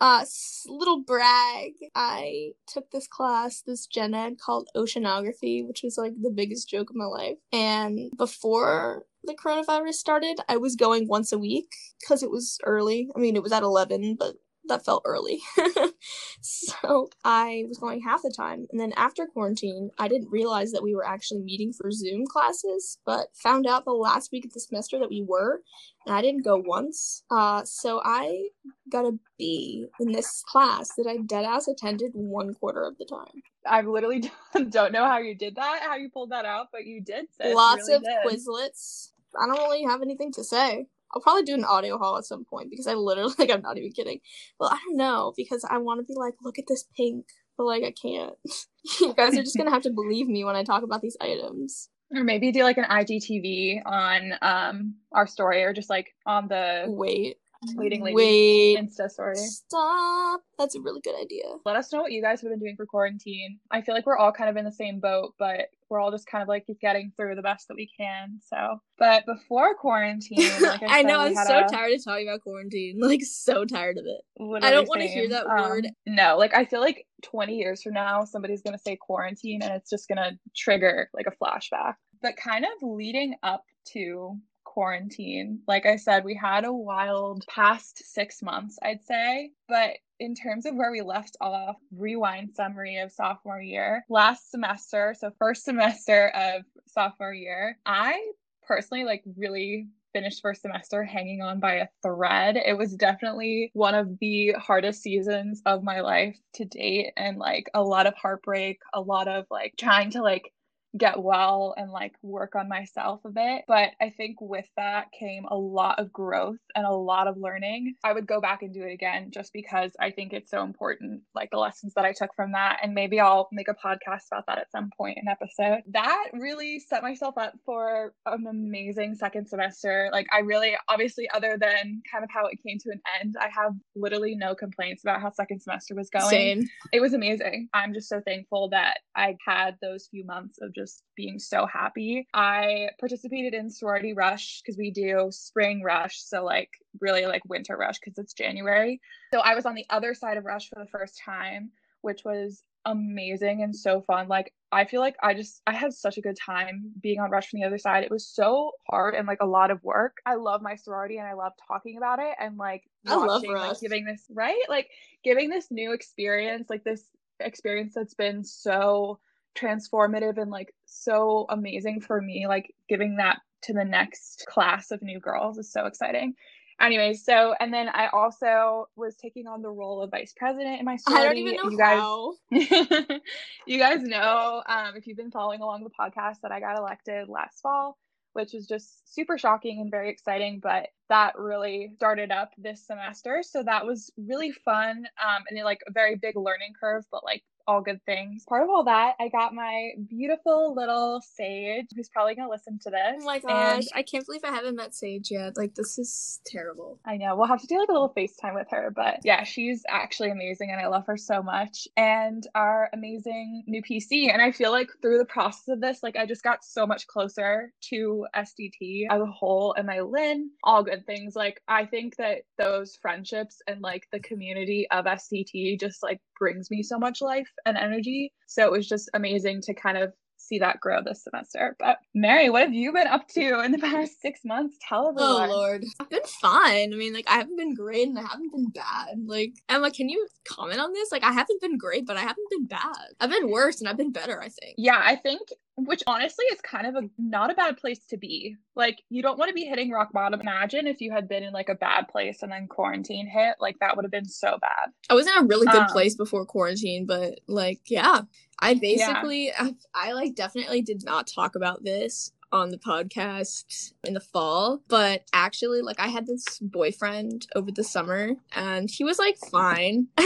uh, 0.00 0.24
little 0.66 1.02
brag. 1.02 1.72
I 1.94 2.52
took 2.66 2.90
this 2.90 3.06
class, 3.06 3.62
this 3.62 3.86
gen 3.86 4.14
ed 4.14 4.38
called 4.38 4.68
oceanography, 4.76 5.66
which 5.66 5.82
was 5.82 5.98
like 5.98 6.12
the 6.20 6.30
biggest 6.30 6.68
joke 6.68 6.90
of 6.90 6.96
my 6.96 7.06
life. 7.06 7.38
And 7.52 8.10
before 8.16 9.04
the 9.24 9.34
coronavirus 9.34 9.94
started, 9.94 10.38
I 10.48 10.56
was 10.56 10.76
going 10.76 11.08
once 11.08 11.32
a 11.32 11.38
week 11.38 11.70
because 12.00 12.22
it 12.22 12.30
was 12.30 12.58
early. 12.64 13.10
I 13.16 13.18
mean, 13.18 13.36
it 13.36 13.42
was 13.42 13.52
at 13.52 13.62
11, 13.62 14.16
but 14.18 14.36
that 14.68 14.84
felt 14.84 15.02
early. 15.04 15.40
so 16.40 17.08
I 17.24 17.64
was 17.68 17.78
going 17.78 18.02
half 18.02 18.22
the 18.22 18.32
time. 18.34 18.66
And 18.70 18.80
then 18.80 18.92
after 18.96 19.26
quarantine, 19.26 19.90
I 19.98 20.08
didn't 20.08 20.30
realize 20.30 20.72
that 20.72 20.82
we 20.82 20.94
were 20.94 21.06
actually 21.06 21.40
meeting 21.40 21.72
for 21.72 21.90
Zoom 21.90 22.24
classes, 22.26 22.98
but 23.04 23.28
found 23.34 23.66
out 23.66 23.84
the 23.84 23.92
last 23.92 24.30
week 24.32 24.44
of 24.44 24.52
the 24.52 24.60
semester 24.60 24.98
that 24.98 25.10
we 25.10 25.24
were. 25.26 25.62
And 26.06 26.14
I 26.14 26.22
didn't 26.22 26.44
go 26.44 26.62
once. 26.64 27.22
Uh, 27.30 27.64
so 27.64 28.00
I 28.04 28.48
got 28.90 29.04
a 29.04 29.18
B 29.38 29.86
in 30.00 30.12
this 30.12 30.42
class 30.46 30.90
that 30.96 31.06
I 31.06 31.18
dead 31.18 31.44
ass 31.44 31.68
attended 31.68 32.12
one 32.14 32.54
quarter 32.54 32.84
of 32.84 32.96
the 32.98 33.04
time. 33.04 33.42
I 33.66 33.82
literally 33.82 34.30
don't 34.70 34.92
know 34.92 35.06
how 35.06 35.18
you 35.18 35.34
did 35.34 35.56
that, 35.56 35.80
how 35.82 35.96
you 35.96 36.08
pulled 36.10 36.30
that 36.30 36.44
out, 36.44 36.68
but 36.72 36.86
you 36.86 37.00
did. 37.00 37.26
Lots 37.42 37.88
really 37.88 37.94
of 37.94 38.02
did. 38.04 38.16
Quizlets. 38.24 39.10
I 39.38 39.46
don't 39.46 39.58
really 39.58 39.84
have 39.84 40.02
anything 40.02 40.32
to 40.32 40.44
say. 40.44 40.86
I'll 41.12 41.22
probably 41.22 41.42
do 41.42 41.54
an 41.54 41.64
audio 41.64 41.98
haul 41.98 42.18
at 42.18 42.24
some 42.24 42.44
point 42.44 42.70
because 42.70 42.86
I 42.86 42.94
literally 42.94 43.34
like 43.38 43.50
I'm 43.50 43.62
not 43.62 43.78
even 43.78 43.92
kidding. 43.92 44.20
Well, 44.58 44.70
I 44.70 44.78
don't 44.86 44.96
know 44.96 45.32
because 45.36 45.64
I 45.68 45.78
want 45.78 46.00
to 46.00 46.04
be 46.04 46.18
like, 46.18 46.34
look 46.42 46.58
at 46.58 46.66
this 46.68 46.84
pink, 46.96 47.26
but 47.56 47.64
like 47.64 47.82
I 47.82 47.92
can't. 47.92 48.34
you 49.00 49.14
guys 49.14 49.36
are 49.36 49.42
just 49.42 49.56
gonna 49.56 49.70
have 49.70 49.82
to 49.82 49.90
believe 49.90 50.28
me 50.28 50.44
when 50.44 50.56
I 50.56 50.64
talk 50.64 50.82
about 50.82 51.00
these 51.00 51.16
items. 51.20 51.88
Or 52.14 52.24
maybe 52.24 52.52
do 52.52 52.62
like 52.62 52.78
an 52.78 52.84
IGTV 52.84 53.82
on 53.84 54.32
um 54.40 54.94
our 55.12 55.26
story 55.26 55.62
or 55.62 55.74
just 55.74 55.90
like 55.90 56.14
on 56.26 56.48
the 56.48 56.84
wait 56.86 57.36
leading 57.74 58.02
lady 58.02 58.14
Wait. 58.14 58.78
Insta 58.78 59.10
story. 59.10 59.36
Stop. 59.36 60.42
That's 60.58 60.74
a 60.74 60.80
really 60.80 61.00
good 61.00 61.20
idea. 61.20 61.44
Let 61.64 61.76
us 61.76 61.92
know 61.92 62.00
what 62.00 62.12
you 62.12 62.22
guys 62.22 62.40
have 62.40 62.50
been 62.50 62.58
doing 62.58 62.76
for 62.76 62.86
quarantine. 62.86 63.58
I 63.70 63.82
feel 63.82 63.94
like 63.94 64.06
we're 64.06 64.16
all 64.16 64.32
kind 64.32 64.50
of 64.50 64.56
in 64.56 64.64
the 64.64 64.72
same 64.72 65.00
boat, 65.00 65.34
but 65.38 65.68
we're 65.88 66.00
all 66.00 66.10
just 66.10 66.26
kind 66.26 66.42
of 66.42 66.48
like 66.48 66.66
getting 66.80 67.12
through 67.16 67.34
the 67.34 67.42
best 67.42 67.68
that 67.68 67.74
we 67.74 67.88
can. 67.96 68.38
So, 68.46 68.80
but 68.98 69.24
before 69.26 69.74
quarantine, 69.74 70.50
like 70.60 70.82
I, 70.82 71.00
I 71.00 71.02
know 71.02 71.20
I'm 71.20 71.34
so 71.34 71.64
a... 71.64 71.68
tired 71.68 71.94
of 71.94 72.04
talking 72.04 72.28
about 72.28 72.42
quarantine. 72.42 72.98
Like 73.08 73.22
so 73.22 73.64
tired 73.64 73.96
of 73.96 74.04
it. 74.04 74.20
Literally 74.38 74.66
I 74.66 74.70
don't 74.70 74.86
want 74.86 75.00
to 75.00 75.08
hear 75.08 75.28
that 75.30 75.46
um, 75.46 75.70
word. 75.70 75.88
No, 76.06 76.36
like 76.36 76.54
I 76.54 76.66
feel 76.66 76.80
like 76.80 77.06
20 77.22 77.56
years 77.56 77.82
from 77.82 77.94
now, 77.94 78.24
somebody's 78.24 78.60
gonna 78.60 78.78
say 78.78 78.96
quarantine, 79.00 79.62
and 79.62 79.72
it's 79.72 79.88
just 79.88 80.08
gonna 80.08 80.32
trigger 80.54 81.08
like 81.14 81.26
a 81.26 81.42
flashback. 81.42 81.94
But 82.20 82.36
kind 82.36 82.64
of 82.66 82.70
leading 82.82 83.34
up 83.42 83.64
to 83.92 84.36
quarantine. 84.68 85.60
Like 85.66 85.86
I 85.86 85.96
said, 85.96 86.24
we 86.24 86.34
had 86.34 86.64
a 86.64 86.72
wild 86.72 87.44
past 87.48 88.02
six 88.04 88.42
months, 88.42 88.78
I'd 88.82 89.02
say. 89.04 89.52
But 89.66 89.96
in 90.20 90.34
terms 90.34 90.66
of 90.66 90.74
where 90.74 90.92
we 90.92 91.00
left 91.00 91.36
off, 91.40 91.76
rewind 91.96 92.54
summary 92.54 92.98
of 92.98 93.10
sophomore 93.10 93.60
year, 93.62 94.04
last 94.10 94.50
semester, 94.50 95.14
so 95.18 95.30
first 95.38 95.64
semester 95.64 96.28
of 96.34 96.62
sophomore 96.86 97.32
year, 97.32 97.78
I 97.86 98.20
personally 98.66 99.04
like 99.04 99.22
really 99.36 99.88
finished 100.12 100.42
first 100.42 100.62
semester 100.62 101.04
hanging 101.04 101.42
on 101.42 101.60
by 101.60 101.74
a 101.74 101.88
thread. 102.02 102.56
It 102.56 102.76
was 102.76 102.94
definitely 102.94 103.70
one 103.74 103.94
of 103.94 104.18
the 104.20 104.54
hardest 104.58 105.02
seasons 105.02 105.62
of 105.66 105.82
my 105.82 106.00
life 106.00 106.36
to 106.54 106.64
date 106.64 107.12
and 107.16 107.38
like 107.38 107.70
a 107.74 107.82
lot 107.82 108.06
of 108.06 108.14
heartbreak, 108.14 108.80
a 108.92 109.00
lot 109.00 109.28
of 109.28 109.46
like 109.50 109.74
trying 109.78 110.10
to 110.10 110.22
like 110.22 110.52
get 110.96 111.22
well 111.22 111.74
and 111.76 111.90
like 111.90 112.14
work 112.22 112.54
on 112.54 112.68
myself 112.68 113.20
a 113.24 113.30
bit. 113.30 113.64
But 113.68 113.90
I 114.00 114.10
think 114.10 114.40
with 114.40 114.66
that 114.76 115.06
came 115.18 115.44
a 115.44 115.56
lot 115.56 115.98
of 115.98 116.12
growth 116.12 116.58
and 116.74 116.86
a 116.86 116.92
lot 116.92 117.26
of 117.26 117.36
learning. 117.36 117.94
I 118.04 118.12
would 118.12 118.26
go 118.26 118.40
back 118.40 118.62
and 118.62 118.72
do 118.72 118.82
it 118.82 118.92
again 118.92 119.30
just 119.32 119.52
because 119.52 119.92
I 120.00 120.10
think 120.10 120.32
it's 120.32 120.50
so 120.50 120.62
important, 120.62 121.22
like 121.34 121.50
the 121.50 121.58
lessons 121.58 121.92
that 121.94 122.04
I 122.04 122.12
took 122.12 122.34
from 122.34 122.52
that. 122.52 122.78
And 122.82 122.94
maybe 122.94 123.20
I'll 123.20 123.48
make 123.52 123.68
a 123.68 123.74
podcast 123.74 124.28
about 124.32 124.46
that 124.46 124.58
at 124.58 124.70
some 124.70 124.90
point, 124.96 125.18
an 125.20 125.28
episode. 125.28 125.82
That 125.92 126.28
really 126.32 126.80
set 126.80 127.02
myself 127.02 127.36
up 127.36 127.52
for 127.64 128.14
an 128.26 128.46
amazing 128.48 129.14
second 129.14 129.48
semester. 129.48 130.08
Like, 130.12 130.26
I 130.32 130.40
really, 130.40 130.74
obviously, 130.88 131.28
other 131.34 131.58
than 131.60 132.02
kind 132.10 132.24
of 132.24 132.30
how 132.32 132.46
it 132.46 132.58
came 132.66 132.78
to 132.78 132.90
an 132.90 133.00
end, 133.20 133.34
I 133.38 133.48
have 133.54 133.72
literally 133.94 134.34
no 134.34 134.54
complaints 134.54 135.02
about 135.04 135.20
how 135.20 135.30
second 135.32 135.60
semester 135.60 135.94
was 135.94 136.08
going. 136.10 136.30
Same. 136.30 136.68
It 136.92 137.00
was 137.00 137.12
amazing. 137.12 137.68
I'm 137.74 137.92
just 137.92 138.08
so 138.08 138.20
thankful 138.24 138.70
that 138.70 138.98
I 139.14 139.36
had 139.46 139.76
those 139.82 140.08
few 140.10 140.24
months 140.24 140.58
of 140.62 140.74
just 140.74 140.87
being 141.16 141.38
so 141.38 141.66
happy. 141.66 142.26
I 142.34 142.90
participated 143.00 143.54
in 143.54 143.70
sorority 143.70 144.12
rush 144.12 144.62
because 144.62 144.78
we 144.78 144.90
do 144.90 145.28
spring 145.30 145.82
rush, 145.82 146.20
so 146.20 146.44
like 146.44 146.70
really 147.00 147.26
like 147.26 147.42
winter 147.46 147.76
rush 147.76 147.98
because 147.98 148.18
it's 148.18 148.32
January. 148.32 149.00
So 149.32 149.40
I 149.40 149.54
was 149.54 149.66
on 149.66 149.74
the 149.74 149.86
other 149.90 150.14
side 150.14 150.36
of 150.36 150.44
rush 150.44 150.68
for 150.68 150.78
the 150.78 150.90
first 150.90 151.20
time, 151.24 151.70
which 152.02 152.24
was 152.24 152.62
amazing 152.84 153.62
and 153.62 153.74
so 153.74 154.00
fun. 154.00 154.28
Like 154.28 154.52
I 154.72 154.84
feel 154.84 155.00
like 155.00 155.16
I 155.22 155.34
just 155.34 155.62
I 155.66 155.72
had 155.72 155.92
such 155.92 156.18
a 156.18 156.20
good 156.20 156.36
time 156.36 156.92
being 157.00 157.20
on 157.20 157.30
Rush 157.30 157.48
from 157.48 157.60
the 157.60 157.66
other 157.66 157.78
side. 157.78 158.04
It 158.04 158.10
was 158.10 158.26
so 158.26 158.72
hard 158.88 159.14
and 159.14 159.26
like 159.26 159.40
a 159.40 159.46
lot 159.46 159.70
of 159.70 159.82
work. 159.82 160.18
I 160.26 160.34
love 160.34 160.62
my 160.62 160.74
sorority 160.74 161.18
and 161.18 161.26
I 161.26 161.34
love 161.34 161.52
talking 161.66 161.96
about 161.96 162.18
it 162.18 162.34
and 162.40 162.56
like 162.56 162.82
watching, 163.06 163.52
like 163.52 163.80
giving 163.80 164.04
this 164.04 164.24
right, 164.30 164.62
like 164.68 164.88
giving 165.24 165.48
this 165.48 165.68
new 165.70 165.92
experience, 165.92 166.68
like 166.68 166.84
this 166.84 167.04
experience 167.40 167.94
that's 167.94 168.14
been 168.14 168.44
so 168.44 169.18
transformative 169.56 170.38
and 170.38 170.50
like 170.50 170.74
so 170.88 171.46
amazing 171.48 172.00
for 172.00 172.20
me. 172.20 172.46
Like 172.46 172.74
giving 172.88 173.16
that 173.16 173.40
to 173.62 173.72
the 173.72 173.84
next 173.84 174.46
class 174.46 174.90
of 174.90 175.02
new 175.02 175.20
girls 175.20 175.58
is 175.58 175.70
so 175.70 175.86
exciting. 175.86 176.34
Anyways, 176.80 177.24
so 177.24 177.54
and 177.58 177.74
then 177.74 177.88
I 177.88 178.06
also 178.12 178.88
was 178.94 179.16
taking 179.16 179.48
on 179.48 179.62
the 179.62 179.70
role 179.70 180.00
of 180.00 180.12
vice 180.12 180.32
president 180.36 180.78
in 180.78 180.84
my 180.84 180.96
sorority. 180.96 181.26
I 181.26 181.28
don't 181.28 181.38
even 181.38 181.56
know 181.56 181.70
you 181.70 181.76
guys, 181.76 181.98
how. 181.98 182.34
you 183.66 183.78
guys 183.80 184.02
know 184.02 184.62
um, 184.64 184.94
if 184.94 185.06
you've 185.06 185.16
been 185.16 185.32
following 185.32 185.60
along 185.60 185.82
the 185.82 185.90
podcast 185.90 186.40
that 186.42 186.52
I 186.52 186.60
got 186.60 186.78
elected 186.78 187.28
last 187.28 187.60
fall, 187.62 187.98
which 188.34 188.52
was 188.52 188.68
just 188.68 189.12
super 189.12 189.36
shocking 189.36 189.80
and 189.80 189.90
very 189.90 190.08
exciting. 190.08 190.60
But 190.60 190.90
that 191.08 191.36
really 191.36 191.90
started 191.96 192.30
up 192.30 192.52
this 192.56 192.86
semester, 192.86 193.42
so 193.42 193.64
that 193.64 193.84
was 193.84 194.12
really 194.16 194.52
fun 194.52 195.04
um, 195.20 195.42
and 195.50 195.64
like 195.64 195.80
a 195.88 195.92
very 195.92 196.14
big 196.14 196.36
learning 196.36 196.74
curve, 196.78 197.04
but 197.10 197.24
like 197.24 197.42
all 197.68 197.82
good 197.82 198.02
things. 198.04 198.44
Part 198.48 198.62
of 198.62 198.70
all 198.70 198.84
that, 198.84 199.14
I 199.20 199.28
got 199.28 199.54
my 199.54 199.90
beautiful 200.08 200.74
little 200.74 201.22
Sage, 201.34 201.86
who's 201.94 202.08
probably 202.08 202.34
gonna 202.34 202.48
listen 202.48 202.78
to 202.82 202.90
this. 202.90 203.20
Oh 203.20 203.24
my 203.24 203.38
gosh, 203.38 203.84
I 203.94 204.02
can't 204.02 204.26
believe 204.26 204.40
I 204.42 204.50
haven't 204.50 204.74
met 204.74 204.94
Sage 204.94 205.30
yet. 205.30 205.56
Like 205.56 205.74
this 205.74 205.98
is 205.98 206.40
terrible. 206.46 206.98
I 207.04 207.18
know. 207.18 207.36
We'll 207.36 207.46
have 207.46 207.60
to 207.60 207.66
do 207.66 207.78
like 207.78 207.90
a 207.90 207.92
little 207.92 208.12
FaceTime 208.16 208.54
with 208.54 208.68
her, 208.70 208.90
but 208.94 209.20
yeah, 209.22 209.44
she's 209.44 209.82
actually 209.88 210.30
amazing 210.30 210.70
and 210.70 210.80
I 210.80 210.88
love 210.88 211.06
her 211.06 211.16
so 211.16 211.42
much. 211.42 211.86
And 211.96 212.46
our 212.54 212.88
amazing 212.92 213.64
new 213.66 213.82
PC. 213.82 214.32
And 214.32 214.40
I 214.40 214.50
feel 214.50 214.70
like 214.70 214.88
through 215.02 215.18
the 215.18 215.26
process 215.26 215.68
of 215.68 215.80
this, 215.80 216.02
like 216.02 216.16
I 216.16 216.24
just 216.24 216.42
got 216.42 216.64
so 216.64 216.86
much 216.86 217.06
closer 217.06 217.72
to 217.90 218.26
SDT 218.34 219.06
as 219.10 219.20
a 219.20 219.26
whole 219.26 219.74
and 219.74 219.86
my 219.86 220.00
Lynn, 220.00 220.50
all 220.64 220.82
good 220.82 221.04
things. 221.04 221.36
Like 221.36 221.60
I 221.68 221.84
think 221.84 222.16
that 222.16 222.38
those 222.56 222.96
friendships 223.02 223.60
and 223.66 223.82
like 223.82 224.08
the 224.10 224.20
community 224.20 224.86
of 224.90 225.04
SDT 225.04 225.78
just 225.78 226.02
like 226.02 226.20
brings 226.38 226.70
me 226.70 226.82
so 226.82 226.98
much 226.98 227.20
life 227.20 227.50
and 227.66 227.76
energy. 227.76 228.32
So 228.46 228.64
it 228.64 228.72
was 228.72 228.88
just 228.88 229.10
amazing 229.14 229.62
to 229.62 229.74
kind 229.74 229.98
of 229.98 230.12
see 230.38 230.58
that 230.58 230.80
grow 230.80 231.02
this 231.02 231.24
semester. 231.24 231.76
But 231.78 231.98
Mary, 232.14 232.48
what 232.48 232.62
have 232.62 232.72
you 232.72 232.92
been 232.92 233.06
up 233.06 233.28
to 233.28 233.60
in 233.60 233.72
the 233.72 233.78
past 233.78 234.20
six 234.20 234.40
months? 234.44 234.76
Tell 234.80 235.06
oh, 235.06 235.10
everyone. 235.10 235.50
Oh 235.50 235.52
Lord, 235.52 235.84
I've 236.00 236.10
been 236.10 236.20
fine. 236.40 236.92
I 236.92 236.96
mean, 236.96 237.12
like 237.12 237.26
I 237.28 237.36
haven't 237.36 237.56
been 237.56 237.74
great 237.74 238.08
and 238.08 238.18
I 238.18 238.22
haven't 238.22 238.52
been 238.52 238.70
bad. 238.70 239.18
Like 239.26 239.54
Emma, 239.68 239.90
can 239.90 240.08
you 240.08 240.26
comment 240.48 240.80
on 240.80 240.92
this? 240.92 241.12
Like 241.12 241.24
I 241.24 241.32
haven't 241.32 241.60
been 241.60 241.76
great, 241.76 242.06
but 242.06 242.16
I 242.16 242.20
haven't 242.20 242.50
been 242.50 242.66
bad. 242.66 243.14
I've 243.20 243.30
been 243.30 243.50
worse 243.50 243.80
and 243.80 243.88
I've 243.88 243.96
been 243.96 244.12
better. 244.12 244.40
I 244.40 244.48
think. 244.48 244.74
Yeah, 244.78 245.00
I 245.04 245.16
think 245.16 245.40
which 245.76 246.02
honestly 246.06 246.44
is 246.46 246.60
kind 246.60 246.86
of 246.86 246.96
a 246.96 247.08
not 247.18 247.50
a 247.50 247.54
bad 247.54 247.76
place 247.76 248.04
to 248.06 248.16
be. 248.16 248.56
Like 248.78 249.02
you 249.10 249.22
don't 249.22 249.38
want 249.38 249.48
to 249.48 249.54
be 249.54 249.64
hitting 249.64 249.90
rock 249.90 250.12
bottom. 250.12 250.40
Imagine 250.40 250.86
if 250.86 251.00
you 251.00 251.10
had 251.10 251.28
been 251.28 251.42
in 251.42 251.52
like 251.52 251.68
a 251.68 251.74
bad 251.74 252.06
place 252.06 252.42
and 252.42 252.52
then 252.52 252.68
quarantine 252.68 253.26
hit, 253.26 253.56
like 253.60 253.76
that 253.80 253.96
would 253.96 254.04
have 254.04 254.12
been 254.12 254.28
so 254.28 254.56
bad. 254.60 254.92
I 255.10 255.14
was 255.14 255.26
in 255.26 255.36
a 255.36 255.44
really 255.44 255.66
good 255.66 255.82
um, 255.82 255.88
place 255.88 256.14
before 256.14 256.46
quarantine, 256.46 257.04
but 257.04 257.40
like 257.48 257.80
yeah, 257.88 258.22
I 258.60 258.74
basically 258.74 259.46
yeah. 259.46 259.70
I, 259.94 260.10
I 260.10 260.12
like 260.12 260.36
definitely 260.36 260.82
did 260.82 261.04
not 261.04 261.26
talk 261.26 261.56
about 261.56 261.82
this 261.82 262.30
on 262.52 262.70
the 262.70 262.78
podcast 262.78 263.92
in 264.04 264.14
the 264.14 264.20
fall, 264.20 264.82
but 264.88 265.24
actually, 265.32 265.82
like, 265.82 266.00
I 266.00 266.08
had 266.08 266.26
this 266.26 266.58
boyfriend 266.60 267.46
over 267.54 267.70
the 267.70 267.84
summer 267.84 268.34
and 268.54 268.90
he 268.90 269.04
was 269.04 269.18
like 269.18 269.36
fine. 269.50 270.08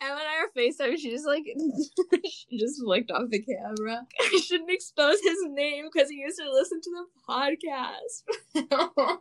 and 0.00 0.10
when 0.14 0.26
I 0.26 0.42
were 0.42 0.60
FaceTime, 0.60 0.98
she 0.98 1.10
just 1.10 1.26
like 1.26 1.44
she 2.24 2.58
just 2.58 2.80
flicked 2.82 3.10
off 3.10 3.30
the 3.30 3.42
camera. 3.42 4.06
I 4.20 4.40
shouldn't 4.44 4.70
expose 4.70 5.20
his 5.22 5.38
name 5.48 5.86
because 5.92 6.10
he 6.10 6.16
used 6.16 6.38
to 6.38 6.52
listen 6.52 6.80
to 6.80 6.90
the 6.90 8.68
podcast. 8.68 9.18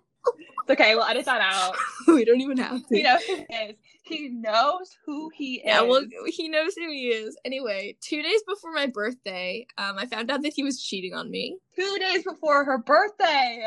It's 0.62 0.72
okay, 0.72 0.96
we'll 0.96 1.06
edit 1.06 1.26
that 1.26 1.42
out. 1.42 1.76
we 2.08 2.26
don't 2.26 2.42
even 2.42 2.58
have 2.58 2.86
to. 2.88 2.96
He 2.96 3.04
knows 3.04 3.24
who 3.26 3.36
he 3.36 3.56
is. 3.56 3.76
He 4.04 4.30
knows 4.30 4.98
who 5.06 5.30
he 5.36 5.56
is. 5.56 5.62
Yeah, 5.66 5.82
well, 5.82 6.06
he 6.28 6.48
knows 6.50 6.76
who 6.76 6.90
he 6.90 7.08
is. 7.08 7.38
Anyway, 7.46 7.98
two 8.02 8.22
days 8.22 8.42
before 8.48 8.74
my 8.74 8.88
birthday, 8.88 9.68
um, 9.78 9.98
I 9.98 10.06
found 10.06 10.32
out 10.32 10.42
that 10.44 10.54
he 10.54 10.64
was 10.64 10.82
cheating 10.82 11.14
on 11.14 11.30
me. 11.30 11.58
Two 11.76 11.98
days 12.00 12.24
before 12.24 12.64
her 12.64 12.78
birthday. 12.78 13.62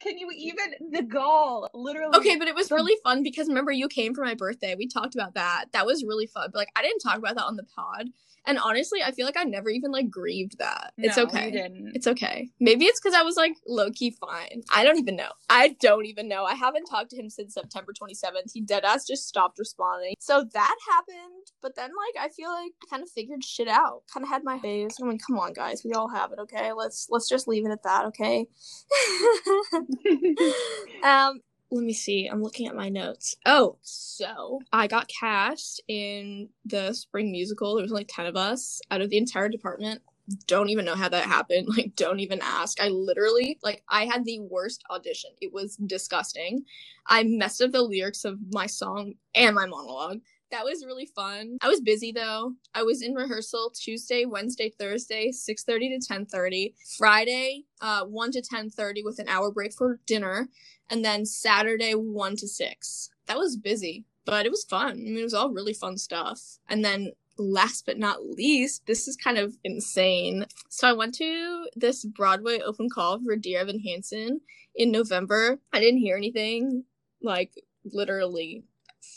Can 0.00 0.18
you 0.18 0.30
even 0.36 0.90
the 0.90 1.02
gall? 1.02 1.68
Literally. 1.74 2.16
Okay, 2.18 2.36
but 2.36 2.48
it 2.48 2.54
was 2.54 2.70
really 2.70 2.96
fun 3.02 3.22
because 3.22 3.48
remember 3.48 3.72
you 3.72 3.88
came 3.88 4.14
for 4.14 4.24
my 4.24 4.34
birthday. 4.34 4.74
We 4.76 4.86
talked 4.86 5.14
about 5.14 5.34
that. 5.34 5.66
That 5.72 5.86
was 5.86 6.04
really 6.04 6.26
fun. 6.26 6.50
But 6.52 6.58
like 6.58 6.72
I 6.76 6.82
didn't 6.82 7.00
talk 7.00 7.18
about 7.18 7.36
that 7.36 7.44
on 7.44 7.56
the 7.56 7.64
pod. 7.64 8.08
And 8.46 8.58
honestly, 8.58 9.02
I 9.02 9.10
feel 9.10 9.24
like 9.24 9.38
I 9.38 9.44
never 9.44 9.70
even 9.70 9.90
like 9.90 10.10
grieved 10.10 10.58
that. 10.58 10.92
No, 10.98 11.08
it's 11.08 11.18
okay. 11.18 11.70
It's 11.94 12.06
okay. 12.06 12.50
Maybe 12.60 12.84
it's 12.84 13.00
because 13.00 13.14
I 13.14 13.22
was 13.22 13.36
like 13.36 13.54
low 13.66 13.90
key 13.90 14.10
fine. 14.10 14.62
I 14.70 14.84
don't 14.84 14.98
even 14.98 15.16
know. 15.16 15.30
I 15.48 15.76
don't 15.80 16.04
even 16.04 16.28
know. 16.28 16.44
I 16.44 16.54
haven't 16.54 16.84
talked 16.84 17.10
to 17.10 17.16
him 17.16 17.30
since 17.30 17.54
September 17.54 17.92
27th. 17.92 18.52
He 18.52 18.60
dead 18.60 18.84
ass 18.84 19.06
just 19.06 19.26
stopped 19.26 19.58
responding. 19.58 20.14
So 20.20 20.44
that 20.52 20.76
happened. 20.90 21.46
But 21.62 21.74
then 21.76 21.90
like 21.90 22.22
I 22.22 22.28
feel 22.28 22.50
like 22.50 22.72
I 22.82 22.86
kind 22.90 23.02
of 23.02 23.10
figured 23.10 23.42
shit 23.42 23.68
out. 23.68 24.02
Kind 24.12 24.24
of 24.24 24.28
had 24.28 24.44
my 24.44 24.58
phase. 24.58 24.96
I 25.02 25.06
mean, 25.06 25.18
come 25.18 25.38
on, 25.38 25.54
guys. 25.54 25.82
We 25.82 25.92
all 25.92 26.08
have 26.08 26.32
it. 26.32 26.38
Okay, 26.40 26.72
let's 26.72 27.06
let's 27.08 27.28
just 27.28 27.48
leave 27.48 27.64
it 27.64 27.72
at 27.72 27.82
that. 27.84 28.04
Okay. 28.06 28.46
um 31.04 31.40
let 31.72 31.84
me 31.84 31.92
see. 31.94 32.26
I'm 32.28 32.42
looking 32.42 32.66
at 32.68 32.76
my 32.76 32.88
notes. 32.88 33.36
Oh, 33.46 33.78
so 33.82 34.60
I 34.72 34.88
got 34.88 35.08
cast 35.08 35.82
in 35.88 36.48
the 36.64 36.94
spring 36.94 37.32
musical. 37.32 37.76
There 37.76 37.82
was 37.84 37.92
like 37.92 38.08
10 38.10 38.26
of 38.26 38.36
us 38.36 38.80
out 38.90 39.02
of 39.02 39.10
the 39.10 39.18
entire 39.18 39.48
department. 39.48 40.02
Don't 40.46 40.70
even 40.70 40.84
know 40.84 40.96
how 40.96 41.08
that 41.10 41.26
happened. 41.26 41.68
Like, 41.76 41.96
don't 41.96 42.20
even 42.20 42.40
ask. 42.42 42.80
I 42.82 42.88
literally, 42.88 43.58
like, 43.62 43.82
I 43.88 44.06
had 44.06 44.24
the 44.24 44.40
worst 44.40 44.84
audition. 44.90 45.30
It 45.42 45.52
was 45.52 45.76
disgusting. 45.76 46.64
I 47.08 47.24
messed 47.24 47.62
up 47.62 47.72
the 47.72 47.82
lyrics 47.82 48.24
of 48.24 48.38
my 48.52 48.66
song 48.66 49.14
and 49.34 49.54
my 49.56 49.66
monologue 49.66 50.20
that 50.50 50.64
was 50.64 50.84
really 50.84 51.06
fun. 51.06 51.58
I 51.62 51.68
was 51.68 51.80
busy 51.80 52.12
though. 52.12 52.54
I 52.74 52.82
was 52.82 53.02
in 53.02 53.14
rehearsal 53.14 53.70
Tuesday, 53.74 54.24
Wednesday, 54.24 54.70
Thursday, 54.78 55.30
6:30 55.30 56.00
to 56.00 56.06
10:30. 56.06 56.74
Friday, 56.96 57.64
uh 57.80 58.04
1 58.04 58.32
to 58.32 58.42
10:30 58.42 59.02
with 59.04 59.18
an 59.18 59.28
hour 59.28 59.50
break 59.50 59.72
for 59.72 60.00
dinner, 60.06 60.48
and 60.90 61.04
then 61.04 61.26
Saturday 61.26 61.94
1 61.94 62.36
to 62.36 62.48
6. 62.48 63.10
That 63.26 63.38
was 63.38 63.56
busy, 63.56 64.04
but 64.24 64.46
it 64.46 64.50
was 64.50 64.64
fun. 64.64 64.92
I 64.92 64.94
mean, 64.94 65.18
it 65.18 65.22
was 65.22 65.34
all 65.34 65.50
really 65.50 65.74
fun 65.74 65.98
stuff. 65.98 66.58
And 66.68 66.84
then 66.84 67.12
last 67.36 67.84
but 67.86 67.98
not 67.98 68.24
least, 68.24 68.86
this 68.86 69.08
is 69.08 69.16
kind 69.16 69.38
of 69.38 69.56
insane. 69.64 70.46
So 70.68 70.88
I 70.88 70.92
went 70.92 71.14
to 71.16 71.66
this 71.74 72.04
Broadway 72.04 72.60
open 72.60 72.88
call 72.88 73.20
for 73.24 73.36
Dear 73.36 73.60
Evan 73.60 73.80
Hansen 73.80 74.40
in 74.74 74.90
November. 74.90 75.58
I 75.72 75.80
didn't 75.80 76.00
hear 76.00 76.16
anything 76.16 76.84
like 77.22 77.52
literally 77.84 78.64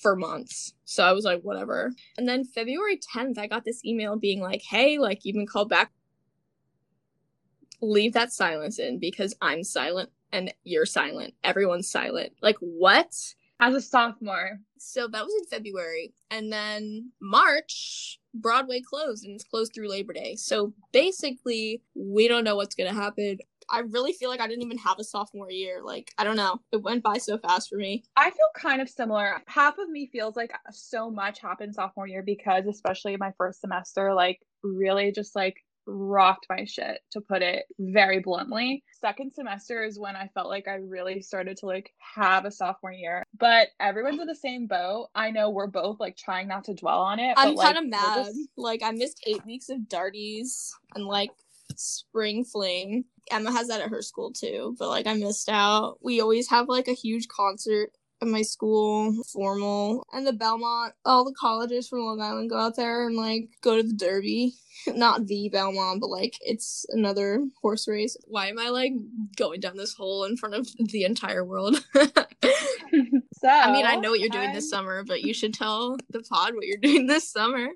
for 0.02 0.16
months. 0.16 0.74
So 0.86 1.04
I 1.04 1.12
was 1.14 1.26
like, 1.26 1.42
whatever. 1.42 1.92
And 2.18 2.28
then 2.28 2.44
February 2.44 3.00
10th, 3.16 3.38
I 3.38 3.48
got 3.48 3.66
this 3.66 3.84
email 3.86 4.16
being 4.16 4.42
like, 4.42 4.62
hey, 4.62 4.98
like, 4.98 5.24
you've 5.24 5.36
been 5.36 5.48
called 5.48 5.70
back. 5.70 5.92
Leave 7.82 8.14
that 8.14 8.34
silence 8.34 8.80
in 8.80 9.00
because 9.00 9.36
I'm 9.42 9.64
silent 9.64 10.10
and 10.32 10.54
you're 10.64 10.86
silent. 10.86 11.34
Everyone's 11.44 11.90
silent. 11.90 12.34
Like, 12.42 12.58
what? 12.60 13.14
As 13.60 13.76
a 13.76 13.82
sophomore. 13.82 14.60
So 14.78 15.08
that 15.08 15.24
was 15.24 15.34
in 15.40 15.46
February. 15.46 16.14
And 16.30 16.52
then 16.52 17.12
March, 17.22 18.20
Broadway 18.34 18.82
closed 18.82 19.26
and 19.26 19.34
it's 19.36 19.44
closed 19.44 19.74
through 19.74 19.90
Labor 19.90 20.14
Day. 20.14 20.36
So 20.36 20.74
basically, 20.92 21.82
we 21.96 22.28
don't 22.28 22.44
know 22.44 22.56
what's 22.56 22.76
going 22.76 22.90
to 22.90 23.00
happen. 23.00 23.38
I 23.70 23.80
really 23.80 24.14
feel 24.14 24.30
like 24.30 24.42
I 24.42 24.48
didn't 24.48 24.64
even 24.64 24.78
have 24.80 25.00
a 25.00 25.04
sophomore 25.04 25.52
year. 25.52 25.82
Like, 25.84 26.12
I 26.18 26.24
don't 26.24 26.38
know. 26.38 26.60
It 26.72 26.82
went 26.82 27.04
by 27.04 27.18
so 27.18 27.38
fast 27.38 27.70
for 27.70 27.78
me. 27.78 28.04
I 28.16 28.30
feel 28.30 28.48
kind 28.56 28.82
of 28.82 28.90
similar. 28.90 29.42
Half 29.48 29.78
of 29.78 29.90
me 29.90 30.10
feels 30.12 30.36
like 30.36 30.52
so 30.72 31.10
much 31.10 31.40
happened 31.40 31.76
sophomore 31.76 32.08
year 32.08 32.24
because, 32.24 32.66
especially 32.68 33.18
my 33.18 33.32
first 33.38 33.62
semester, 33.62 34.14
like, 34.14 34.40
really 34.64 35.12
just 35.12 35.36
like 35.36 35.56
rocked 35.88 36.46
my 36.50 36.66
shit 36.66 37.00
to 37.12 37.22
put 37.22 37.42
it 37.42 37.64
very 37.80 38.20
bluntly. 38.20 38.84
Second 39.00 39.32
semester 39.34 39.84
is 39.84 40.00
when 40.00 40.16
I 40.16 40.30
felt 40.34 40.50
like 40.50 40.68
I 40.68 40.76
really 40.76 41.22
started 41.22 41.58
to 41.58 41.66
like 41.66 41.92
have 42.16 42.46
a 42.46 42.52
sophomore 42.52 42.92
year. 42.92 43.24
But 43.40 43.70
everyone's 43.80 44.20
in 44.20 44.28
the 44.28 44.36
same 44.36 44.68
boat. 44.68 45.08
I 45.16 45.32
know 45.32 45.50
we're 45.50 45.68
both 45.68 46.00
like 46.00 46.18
trying 46.18 46.48
not 46.48 46.66
to 46.66 46.74
dwell 46.74 47.00
on 47.00 47.20
it. 47.20 47.34
I'm 47.38 47.56
kind 47.56 47.78
of 47.78 47.84
like, 47.86 47.92
mad. 47.92 48.26
Just... 48.26 48.38
Like 48.58 48.84
I 48.84 48.92
missed 48.92 49.24
eight 49.26 49.46
weeks 49.46 49.70
of 49.70 49.88
darties 49.88 50.74
and 50.96 51.06
like 51.06 51.32
spring 51.78 52.44
fling. 52.44 53.06
Emma 53.32 53.52
has 53.52 53.68
that 53.68 53.82
at 53.82 53.90
her 53.90 54.02
school 54.02 54.32
too, 54.32 54.76
but 54.80 54.90
like 54.90 55.08
I 55.08 55.14
missed 55.14 55.50
out. 55.50 55.98
We 56.02 56.22
always 56.22 56.50
have 56.50 56.68
like 56.68 56.88
a 56.88 56.94
huge 56.94 57.28
concert 57.28 57.92
at 58.22 58.28
my 58.28 58.42
school, 58.42 59.14
formal, 59.32 60.06
and 60.12 60.26
the 60.26 60.34
Belmont. 60.34 60.94
All 61.06 61.24
the 61.24 61.36
colleges 61.40 61.88
from 61.88 62.00
Long 62.00 62.22
Island 62.22 62.50
go 62.50 62.58
out 62.58 62.76
there 62.76 63.06
and 63.08 63.16
like 63.16 63.50
go 63.62 63.78
to 63.78 63.84
the 63.84 63.94
Derby. 63.94 64.54
Not 64.88 65.28
the 65.28 65.50
Belmont, 65.52 66.00
but 66.02 66.10
like 66.10 66.36
it's 66.42 66.86
another 66.90 67.44
horse 67.62 67.88
race. 67.88 68.16
Why 68.26 68.48
am 68.48 68.60
I 68.60 68.70
like 68.70 68.94
going 69.36 69.60
down 69.60 69.78
this 69.78 69.94
hole 69.94 70.24
in 70.24 70.38
front 70.38 70.56
of 70.56 70.68
the 70.78 71.04
entire 71.04 71.44
world? 71.44 71.84
so 71.96 73.48
I 73.48 73.72
mean, 73.72 73.86
I 73.86 73.96
know 73.96 74.12
what 74.12 74.20
you're 74.20 74.30
doing 74.30 74.50
I'm... 74.50 74.56
this 74.56 74.70
summer, 74.70 75.04
but 75.04 75.22
you 75.22 75.34
should 75.34 75.54
tell 75.54 75.98
the 76.10 76.22
pod 76.22 76.56
what 76.56 76.66
you're 76.66 76.78
doing 76.78 77.08
this 77.08 77.30
summer 77.30 77.70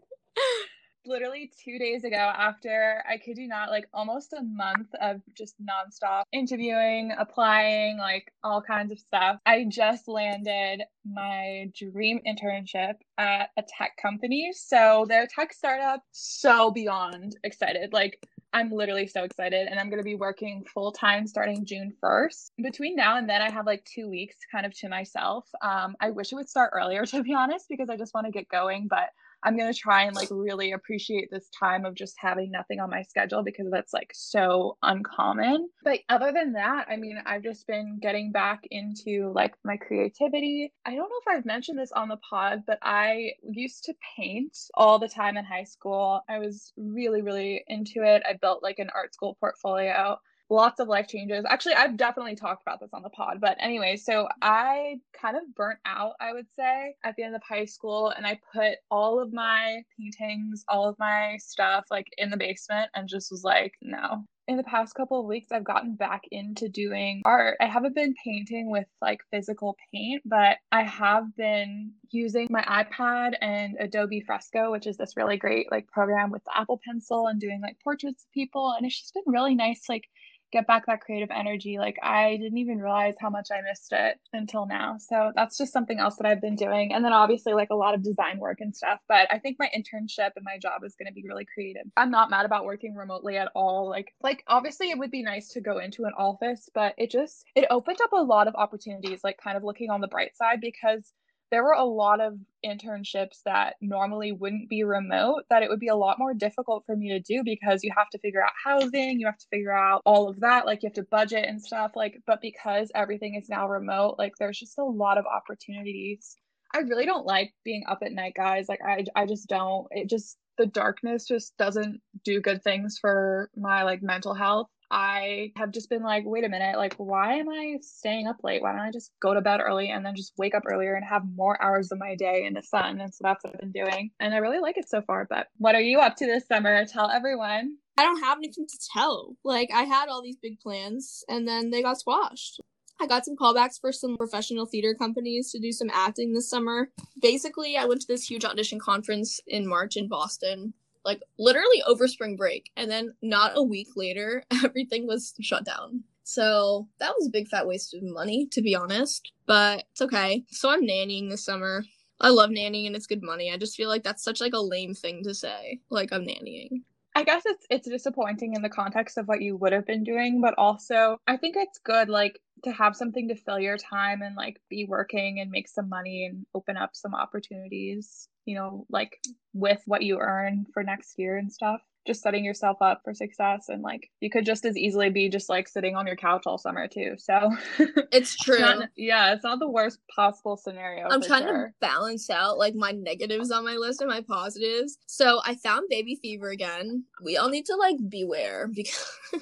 literally 1.06 1.52
two 1.64 1.78
days 1.80 2.04
ago 2.04 2.16
after 2.16 3.04
I 3.10 3.18
kid 3.18 3.38
you 3.38 3.48
not, 3.48 3.70
like 3.70 3.88
almost 3.94 4.34
a 4.34 4.44
month 4.44 4.90
of 5.02 5.22
just 5.36 5.56
nonstop 5.62 6.24
interviewing, 6.32 7.14
applying, 7.18 7.98
like 7.98 8.32
all 8.44 8.62
kinds 8.62 8.92
of 8.92 9.00
stuff. 9.00 9.40
I 9.46 9.66
just 9.68 10.08
landed 10.08 10.84
my 11.06 11.72
dream 11.78 12.20
internship 12.28 12.96
at 13.18 13.50
a 13.58 13.64
tech 13.68 13.98
company. 14.02 14.52
So 14.54 15.06
they're 15.08 15.28
tech 15.28 15.54
startup, 15.54 16.04
so 16.12 16.72
beyond 16.72 17.36
excited. 17.44 17.94
Like 17.94 18.20
I'm 18.54 18.70
literally 18.70 19.08
so 19.08 19.24
excited 19.24 19.68
and 19.68 19.80
I'm 19.80 19.90
going 19.90 20.02
to 20.02 20.06
be 20.06 20.16
working 20.16 20.66
full 20.66 20.92
time 20.92 21.26
starting 21.26 21.66
June 21.66 21.94
1st. 22.04 22.52
Between 22.62 22.96
now 22.96 23.18
and 23.18 23.30
then, 23.30 23.42
I 23.42 23.50
have 23.50 23.66
like 23.66 23.86
two 23.86 24.10
weeks 24.10 24.36
kind 24.52 24.66
of 24.66 24.78
to 24.80 24.90
myself. 24.90 25.48
Um, 25.62 25.96
I 26.02 26.12
wish 26.12 26.32
it 26.32 26.36
would 26.36 26.50
start 26.50 26.72
earlier, 26.74 27.06
to 27.08 27.24
be 27.24 27.34
honest, 27.34 27.68
because 27.70 27.90
I 27.90 27.96
just 27.96 28.14
want 28.14 28.26
to 28.26 28.32
get 28.32 28.50
going. 28.50 28.88
But 28.90 29.10
I'm 29.44 29.58
going 29.58 29.72
to 29.72 29.78
try 29.78 30.04
and 30.04 30.16
like 30.16 30.28
really 30.32 30.72
appreciate 30.72 31.30
this 31.32 31.50
time 31.58 31.86
of 31.86 31.96
just 31.96 32.16
having 32.20 32.52
nothing 32.52 32.80
on 32.80 32.90
my 32.90 33.02
schedule 33.02 33.44
because 33.44 33.68
that's 33.72 33.94
like 33.94 34.12
so 34.14 34.78
uncommon. 34.84 35.70
But 35.84 36.00
other 36.10 36.32
than 36.32 36.54
that, 36.54 36.88
I 36.90 36.98
mean, 36.98 37.18
I've 37.26 37.44
just 37.44 37.66
been 37.68 38.00
getting 38.02 38.32
back 38.32 38.62
into 38.70 39.32
like 39.36 39.56
my 39.64 39.78
creativity. 39.78 40.74
I 40.86 40.92
don't 40.92 41.10
know 41.10 41.22
if 41.26 41.38
I've 41.38 41.46
mentioned 41.46 41.80
this 41.80 41.92
on 41.92 42.10
the 42.10 42.20
pod, 42.30 42.64
but 42.68 42.80
I 42.82 43.32
used 43.44 43.84
to 43.86 43.94
paint 44.16 44.58
all 44.76 45.00
the 45.00 45.10
time 45.10 45.38
in 45.38 45.46
high 45.46 45.64
school. 45.64 46.22
I 46.30 46.40
was 46.40 46.74
really, 46.78 47.22
really 47.22 47.64
into 47.68 48.04
it. 48.04 48.24
I 48.28 48.34
built 48.34 48.64
like 48.64 48.80
an 48.80 48.90
art 48.94 49.14
school 49.14 49.38
portfolio 49.40 50.18
lots 50.52 50.80
of 50.82 50.88
life 50.88 51.08
changes. 51.08 51.46
Actually, 51.50 51.76
I've 51.76 51.98
definitely 51.98 52.36
talked 52.36 52.62
about 52.62 52.80
this 52.82 52.90
on 52.94 53.02
the 53.02 53.10
pod, 53.10 53.40
but 53.40 53.56
anyway, 53.60 53.96
so 53.96 54.28
I 54.42 55.00
kind 55.20 55.38
of 55.38 55.44
burnt 55.56 55.80
out, 55.86 56.14
I 56.20 56.34
would 56.34 56.48
say, 56.56 56.96
at 57.04 57.16
the 57.16 57.24
end 57.24 57.36
of 57.36 57.42
high 57.48 57.66
school, 57.66 58.10
and 58.10 58.28
I 58.28 58.40
put 58.54 58.74
all 58.92 59.20
of 59.22 59.32
my 59.34 59.82
paintings, 59.98 60.66
all 60.68 60.90
of 60.90 61.00
my 61.00 61.38
stuff 61.40 61.86
like 61.90 62.08
in 62.18 62.30
the 62.30 62.38
basement 62.38 62.92
and 62.94 63.08
just 63.08 63.32
was 63.32 63.44
like, 63.44 63.74
no. 63.82 64.26
In 64.48 64.58
the 64.58 64.64
past 64.64 64.96
couple 64.96 65.20
of 65.20 65.28
weeks, 65.28 65.52
I've 65.52 65.64
gotten 65.64 65.96
back 65.96 66.24
into 66.32 66.68
doing 66.68 67.22
art. 67.24 67.56
I 67.62 67.68
haven't 67.68 67.96
been 67.96 68.14
painting 68.22 68.70
with 68.70 68.88
like 69.02 69.20
physical 69.32 69.78
paint, 69.94 70.24
but 70.26 70.58
I 70.74 70.84
have 70.84 71.34
been 71.38 71.92
using 72.10 72.48
my 72.50 72.64
iPad 72.64 73.36
and 73.40 73.78
Adobe 73.80 74.24
Fresco, 74.26 74.72
which 74.72 74.88
is 74.88 74.98
this 74.98 75.16
really 75.16 75.38
great 75.38 75.72
like 75.72 75.88
program 75.88 76.32
with 76.32 76.44
the 76.44 76.58
Apple 76.58 76.82
Pencil 76.86 77.28
and 77.28 77.40
doing 77.40 77.62
like 77.62 77.78
portraits 77.82 78.24
of 78.24 78.32
people. 78.34 78.74
And 78.76 78.86
it's 78.86 79.00
just 79.00 79.14
been 79.14 79.24
really 79.28 79.56
nice, 79.56 79.84
like 79.88 80.10
get 80.52 80.68
back 80.68 80.86
that 80.86 81.02
creative 81.02 81.30
energy. 81.32 81.78
Like 81.78 81.98
I 82.02 82.38
didn't 82.38 82.58
even 82.58 82.80
realize 82.80 83.16
how 83.20 83.30
much 83.30 83.50
I 83.52 83.62
missed 83.62 83.92
it 83.92 84.18
until 84.34 84.66
now. 84.66 84.98
So 85.00 85.32
that's 85.36 85.58
just 85.58 85.74
something 85.74 86.00
else 86.00 86.18
that 86.18 86.28
I've 86.28 86.42
been 86.42 86.56
doing. 86.56 86.94
And 86.94 87.04
then 87.04 87.14
obviously 87.14 87.54
like 87.54 87.70
a 87.72 87.76
lot 87.76 87.94
of 87.94 88.04
design 88.04 88.40
work 88.40 88.60
and 88.62 88.76
stuff. 88.76 89.00
But 89.08 89.28
I 89.32 89.40
think 89.40 89.58
my 89.60 89.70
internship 89.76 90.32
and 90.36 90.46
my 90.46 90.58
job 90.62 90.84
is 90.86 90.96
going 90.96 91.08
to 91.08 91.14
be 91.14 91.24
really 91.28 91.46
creative. 91.54 91.84
I'm 91.98 92.12
not 92.12 92.30
mad 92.30 92.46
about 92.46 92.66
working 92.66 92.96
remotely 92.96 93.38
at 93.38 93.52
all. 93.56 93.90
Like 93.90 94.14
like 94.22 94.44
obviously 94.48 94.90
it 94.90 94.98
would 94.98 95.12
be 95.12 95.24
nice 95.24 95.50
to 95.50 95.62
go 95.62 95.80
into 95.80 96.06
an 96.06 96.14
office, 96.18 96.70
but 96.74 96.94
it 96.98 97.12
just 97.12 97.46
it 97.56 97.66
opened 97.70 98.00
up 98.02 98.12
a 98.12 98.24
lot 98.24 98.48
of 98.48 98.56
opportunities 98.56 99.22
like 99.24 99.38
kind 99.44 99.58
of 99.58 99.64
looking 99.64 99.90
on 99.90 100.02
the 100.02 100.08
bright 100.08 100.36
side 100.36 100.62
because 100.62 101.14
there 101.52 101.64
were 101.64 101.74
a 101.74 101.84
lot 101.84 102.22
of 102.22 102.38
internships 102.66 103.44
that 103.46 103.76
normally 103.82 104.32
wouldn't 104.32 104.70
be 104.70 104.84
remote 104.84 105.44
that 105.50 105.64
it 105.64 105.70
would 105.70 105.80
be 105.80 105.90
a 105.90 105.96
lot 105.96 106.18
more 106.18 106.34
difficult 106.34 106.84
for 106.86 106.96
me 106.96 107.10
to 107.10 107.20
do 107.20 107.44
because 107.44 107.84
you 107.84 107.92
have 107.96 108.10
to 108.10 108.20
figure 108.20 108.42
out 108.44 108.52
housing, 108.64 109.20
you 109.20 109.26
have 109.26 109.38
to 109.38 109.48
figure 109.52 109.76
out 109.76 110.02
all 110.06 110.30
of 110.30 110.40
that, 110.40 110.66
like 110.66 110.82
you 110.82 110.88
have 110.88 110.94
to 110.94 111.04
budget 111.04 111.46
and 111.46 111.62
stuff 111.62 111.92
like 111.96 112.18
but 112.26 112.42
because 112.42 112.92
everything 112.96 113.36
is 113.36 113.50
now 113.50 113.68
remote, 113.68 114.16
like 114.18 114.34
there's 114.40 114.60
just 114.60 114.78
a 114.78 114.84
lot 114.84 115.18
of 115.18 115.26
opportunities. 115.26 116.36
I 116.74 116.80
really 116.80 117.06
don't 117.06 117.26
like 117.26 117.54
being 117.66 117.84
up 117.88 118.00
at 118.02 118.14
night, 118.14 118.34
guys. 118.36 118.68
Like 118.70 118.80
I 118.86 119.04
I 119.16 119.26
just 119.26 119.48
don't. 119.50 119.88
It 119.92 120.10
just 120.10 120.38
the 120.58 120.66
darkness 120.66 121.28
just 121.28 121.58
doesn't 121.58 122.02
do 122.24 122.40
good 122.40 122.64
things 122.64 122.98
for 123.00 123.50
my 123.56 123.84
like 123.84 124.02
mental 124.02 124.34
health. 124.34 124.68
I 124.92 125.54
have 125.56 125.72
just 125.72 125.90
been 125.90 126.04
like, 126.04 126.24
wait 126.26 126.44
a 126.44 126.50
minute, 126.50 126.78
like, 126.78 126.96
why 126.96 127.36
am 127.36 127.50
I 127.50 127.78
staying 127.82 128.28
up 128.28 128.44
late? 128.44 128.62
Why 128.62 128.74
don't 128.74 128.82
I 128.82 128.92
just 128.92 129.12
go 129.22 129.34
to 129.34 129.40
bed 129.40 129.62
early 129.62 129.90
and 129.90 130.06
then 130.06 130.16
just 130.16 130.34
wake 130.38 130.54
up 130.54 130.64
earlier 130.70 130.96
and 130.96 131.06
have 131.06 131.24
more 131.34 131.62
hours 131.64 131.94
of 131.94 131.98
my 131.98 132.16
day 132.16 132.44
in 132.46 132.54
the 132.54 132.62
sun? 132.62 133.00
And 133.00 133.14
so 133.14 133.22
that's 133.24 133.42
what 133.42 133.54
I've 133.54 133.62
been 133.62 133.72
doing. 133.72 134.12
And 134.20 134.34
I 134.34 134.40
really 134.40 134.60
like 134.60 134.78
it 134.78 134.90
so 134.90 135.02
far. 135.02 135.26
But 135.30 135.48
what 135.58 135.76
are 135.76 135.82
you 135.82 136.00
up 136.00 136.18
to 136.18 136.26
this 136.26 136.46
summer? 136.46 136.86
Tell 136.86 137.10
everyone. 137.10 137.78
I 137.98 138.04
don't 138.04 138.22
have 138.22 138.38
anything 138.38 138.68
to 138.68 138.80
tell. 138.94 139.38
Like, 139.46 139.70
I 139.74 139.84
had 139.84 140.10
all 140.10 140.22
these 140.22 140.38
big 140.42 140.60
plans 140.60 141.24
and 141.30 141.48
then 141.48 141.70
they 141.70 141.82
got 141.82 142.00
squashed. 142.00 142.60
I 143.00 143.08
got 143.08 143.26
some 143.26 143.38
callbacks 143.38 143.80
for 143.80 143.94
some 143.94 144.18
professional 144.18 144.66
theater 144.66 144.94
companies 144.94 145.52
to 145.52 145.60
do 145.60 145.72
some 145.72 145.90
acting 145.92 146.34
this 146.34 146.50
summer. 146.50 146.90
Basically, 147.20 147.78
I 147.78 147.86
went 147.86 148.02
to 148.02 148.08
this 148.08 148.30
huge 148.30 148.44
audition 148.46 148.78
conference 148.78 149.40
in 149.48 149.68
March 149.68 149.96
in 149.96 150.08
Boston 150.08 150.74
like 151.06 151.22
literally 151.38 151.82
over 151.88 152.08
spring 152.08 152.36
break. 152.36 152.72
And 152.76 152.90
then 152.90 153.14
not 153.22 153.54
a 153.56 153.64
week 153.64 153.90
later, 153.96 154.44
everything 154.64 155.08
was 155.08 155.34
shut 155.42 155.66
down. 155.66 156.04
So 156.24 156.88
that 157.00 157.14
was 157.18 157.28
a 157.28 157.32
big 157.32 157.48
fat 157.48 157.68
waste 157.68 157.94
of 157.94 158.04
money, 158.04 158.48
to 158.52 158.62
be 158.62 158.76
honest. 158.76 159.32
But 159.46 159.86
it's 159.92 160.02
okay. 160.02 160.44
So 160.50 160.70
I'm 160.70 160.86
nannying 160.86 161.30
this 161.30 161.44
summer. 161.44 161.84
I 162.20 162.30
love 162.30 162.52
nannying 162.52 162.86
and 162.86 162.96
it's 162.96 163.08
good 163.08 163.24
money. 163.24 163.52
I 163.52 163.58
just 163.58 163.76
feel 163.76 163.90
like 163.90 164.04
that's 164.04 164.24
such 164.24 164.40
like 164.40 164.54
a 164.54 164.60
lame 164.60 164.94
thing 164.94 165.24
to 165.24 165.34
say. 165.34 165.80
Like 165.90 166.14
I'm 166.14 166.24
nannying. 166.24 166.84
I 167.16 167.24
guess 167.24 167.44
it's 167.46 167.66
it's 167.70 167.90
disappointing 167.90 168.54
in 168.54 168.62
the 168.62 168.70
context 168.70 169.18
of 169.18 169.28
what 169.28 169.42
you 169.42 169.58
would 169.58 169.74
have 169.74 169.86
been 169.86 170.04
doing, 170.04 170.40
but 170.40 170.54
also 170.58 171.18
I 171.28 171.36
think 171.36 171.56
it's 171.58 171.80
good 171.80 172.08
like 172.08 172.40
to 172.64 172.72
have 172.72 172.96
something 172.96 173.28
to 173.28 173.36
fill 173.36 173.60
your 173.60 173.78
time 173.78 174.22
and 174.22 174.36
like 174.36 174.62
be 174.70 174.86
working 174.86 175.40
and 175.40 175.52
make 175.52 175.68
some 175.68 175.90
money 175.90 176.26
and 176.26 176.46
open 176.54 176.78
up 176.78 176.92
some 176.94 177.16
opportunities, 177.16 178.30
you 178.46 178.56
know, 178.56 178.86
like 178.90 179.20
with 179.54 179.82
what 179.86 180.04
you 180.04 180.20
earn 180.20 180.66
for 180.74 180.84
next 180.84 181.18
year 181.18 181.38
and 181.38 181.52
stuff. 181.52 181.82
Just 182.08 182.24
setting 182.24 182.44
yourself 182.44 182.78
up 182.82 183.02
for 183.04 183.14
success 183.14 183.70
and 183.70 183.84
like 183.84 184.10
you 184.22 184.32
could 184.32 184.44
just 184.44 184.66
as 184.66 184.76
easily 184.76 185.12
be 185.12 185.30
just 185.30 185.50
like 185.50 185.68
sitting 185.68 185.96
on 185.96 186.08
your 186.08 186.16
couch 186.16 186.44
all 186.48 186.58
summer 186.58 186.88
too. 186.88 187.14
So 187.20 187.56
it's 188.12 188.36
true. 188.36 188.56
it's 188.56 188.62
not, 188.62 188.90
yeah, 188.96 189.34
it's 189.34 189.44
not 189.44 189.60
the 189.60 189.70
worst 189.70 190.00
possible 190.16 190.58
scenario. 190.58 191.08
I'm 191.08 191.22
trying 191.22 191.44
sure. 191.44 191.68
to 191.68 191.74
balance 191.80 192.32
out 192.32 192.58
like 192.58 192.74
my 192.74 192.92
negatives 192.92 193.52
on 193.52 193.64
my 193.64 193.76
list 193.76 194.02
and 194.02 194.10
my 194.10 194.22
positives. 194.22 194.98
So 195.06 195.42
I 195.46 195.54
found 195.54 195.90
baby 195.90 196.16
fever 196.16 196.50
again. 196.50 197.04
We 197.22 197.38
all 197.38 197.50
need 197.50 197.68
to 197.68 197.76
like 197.76 197.98
beware 198.10 198.68
because 198.68 199.06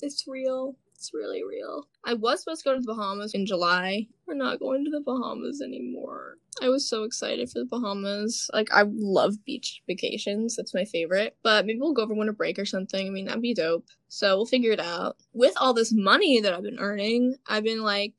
it's 0.00 0.24
real. 0.26 0.76
It's 0.96 1.12
really 1.12 1.44
real. 1.44 1.88
I 2.04 2.14
was 2.14 2.40
supposed 2.40 2.62
to 2.62 2.70
go 2.70 2.74
to 2.74 2.80
the 2.80 2.86
Bahamas 2.86 3.34
in 3.34 3.46
July. 3.46 4.08
We're 4.26 4.34
not 4.34 4.58
going 4.58 4.84
to 4.84 4.90
the 4.90 5.02
Bahamas 5.04 5.60
anymore. 5.60 6.38
I 6.62 6.68
was 6.70 6.88
so 6.88 7.04
excited 7.04 7.50
for 7.50 7.58
the 7.58 7.66
Bahamas. 7.66 8.50
Like, 8.52 8.72
I 8.72 8.84
love 8.86 9.44
beach 9.44 9.82
vacations. 9.86 10.56
That's 10.56 10.74
my 10.74 10.84
favorite. 10.84 11.36
But 11.42 11.66
maybe 11.66 11.78
we'll 11.80 11.92
go 11.92 12.02
over 12.02 12.14
winter 12.14 12.32
break 12.32 12.58
or 12.58 12.64
something. 12.64 13.06
I 13.06 13.10
mean, 13.10 13.26
that'd 13.26 13.42
be 13.42 13.54
dope. 13.54 13.86
So 14.08 14.36
we'll 14.36 14.46
figure 14.46 14.72
it 14.72 14.80
out. 14.80 15.16
With 15.32 15.54
all 15.58 15.74
this 15.74 15.92
money 15.92 16.40
that 16.40 16.54
I've 16.54 16.62
been 16.62 16.78
earning, 16.78 17.36
I've 17.46 17.64
been 17.64 17.82
like 17.82 18.14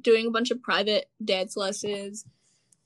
doing 0.00 0.26
a 0.26 0.30
bunch 0.30 0.50
of 0.50 0.62
private 0.62 1.10
dance 1.24 1.56
lessons 1.56 2.24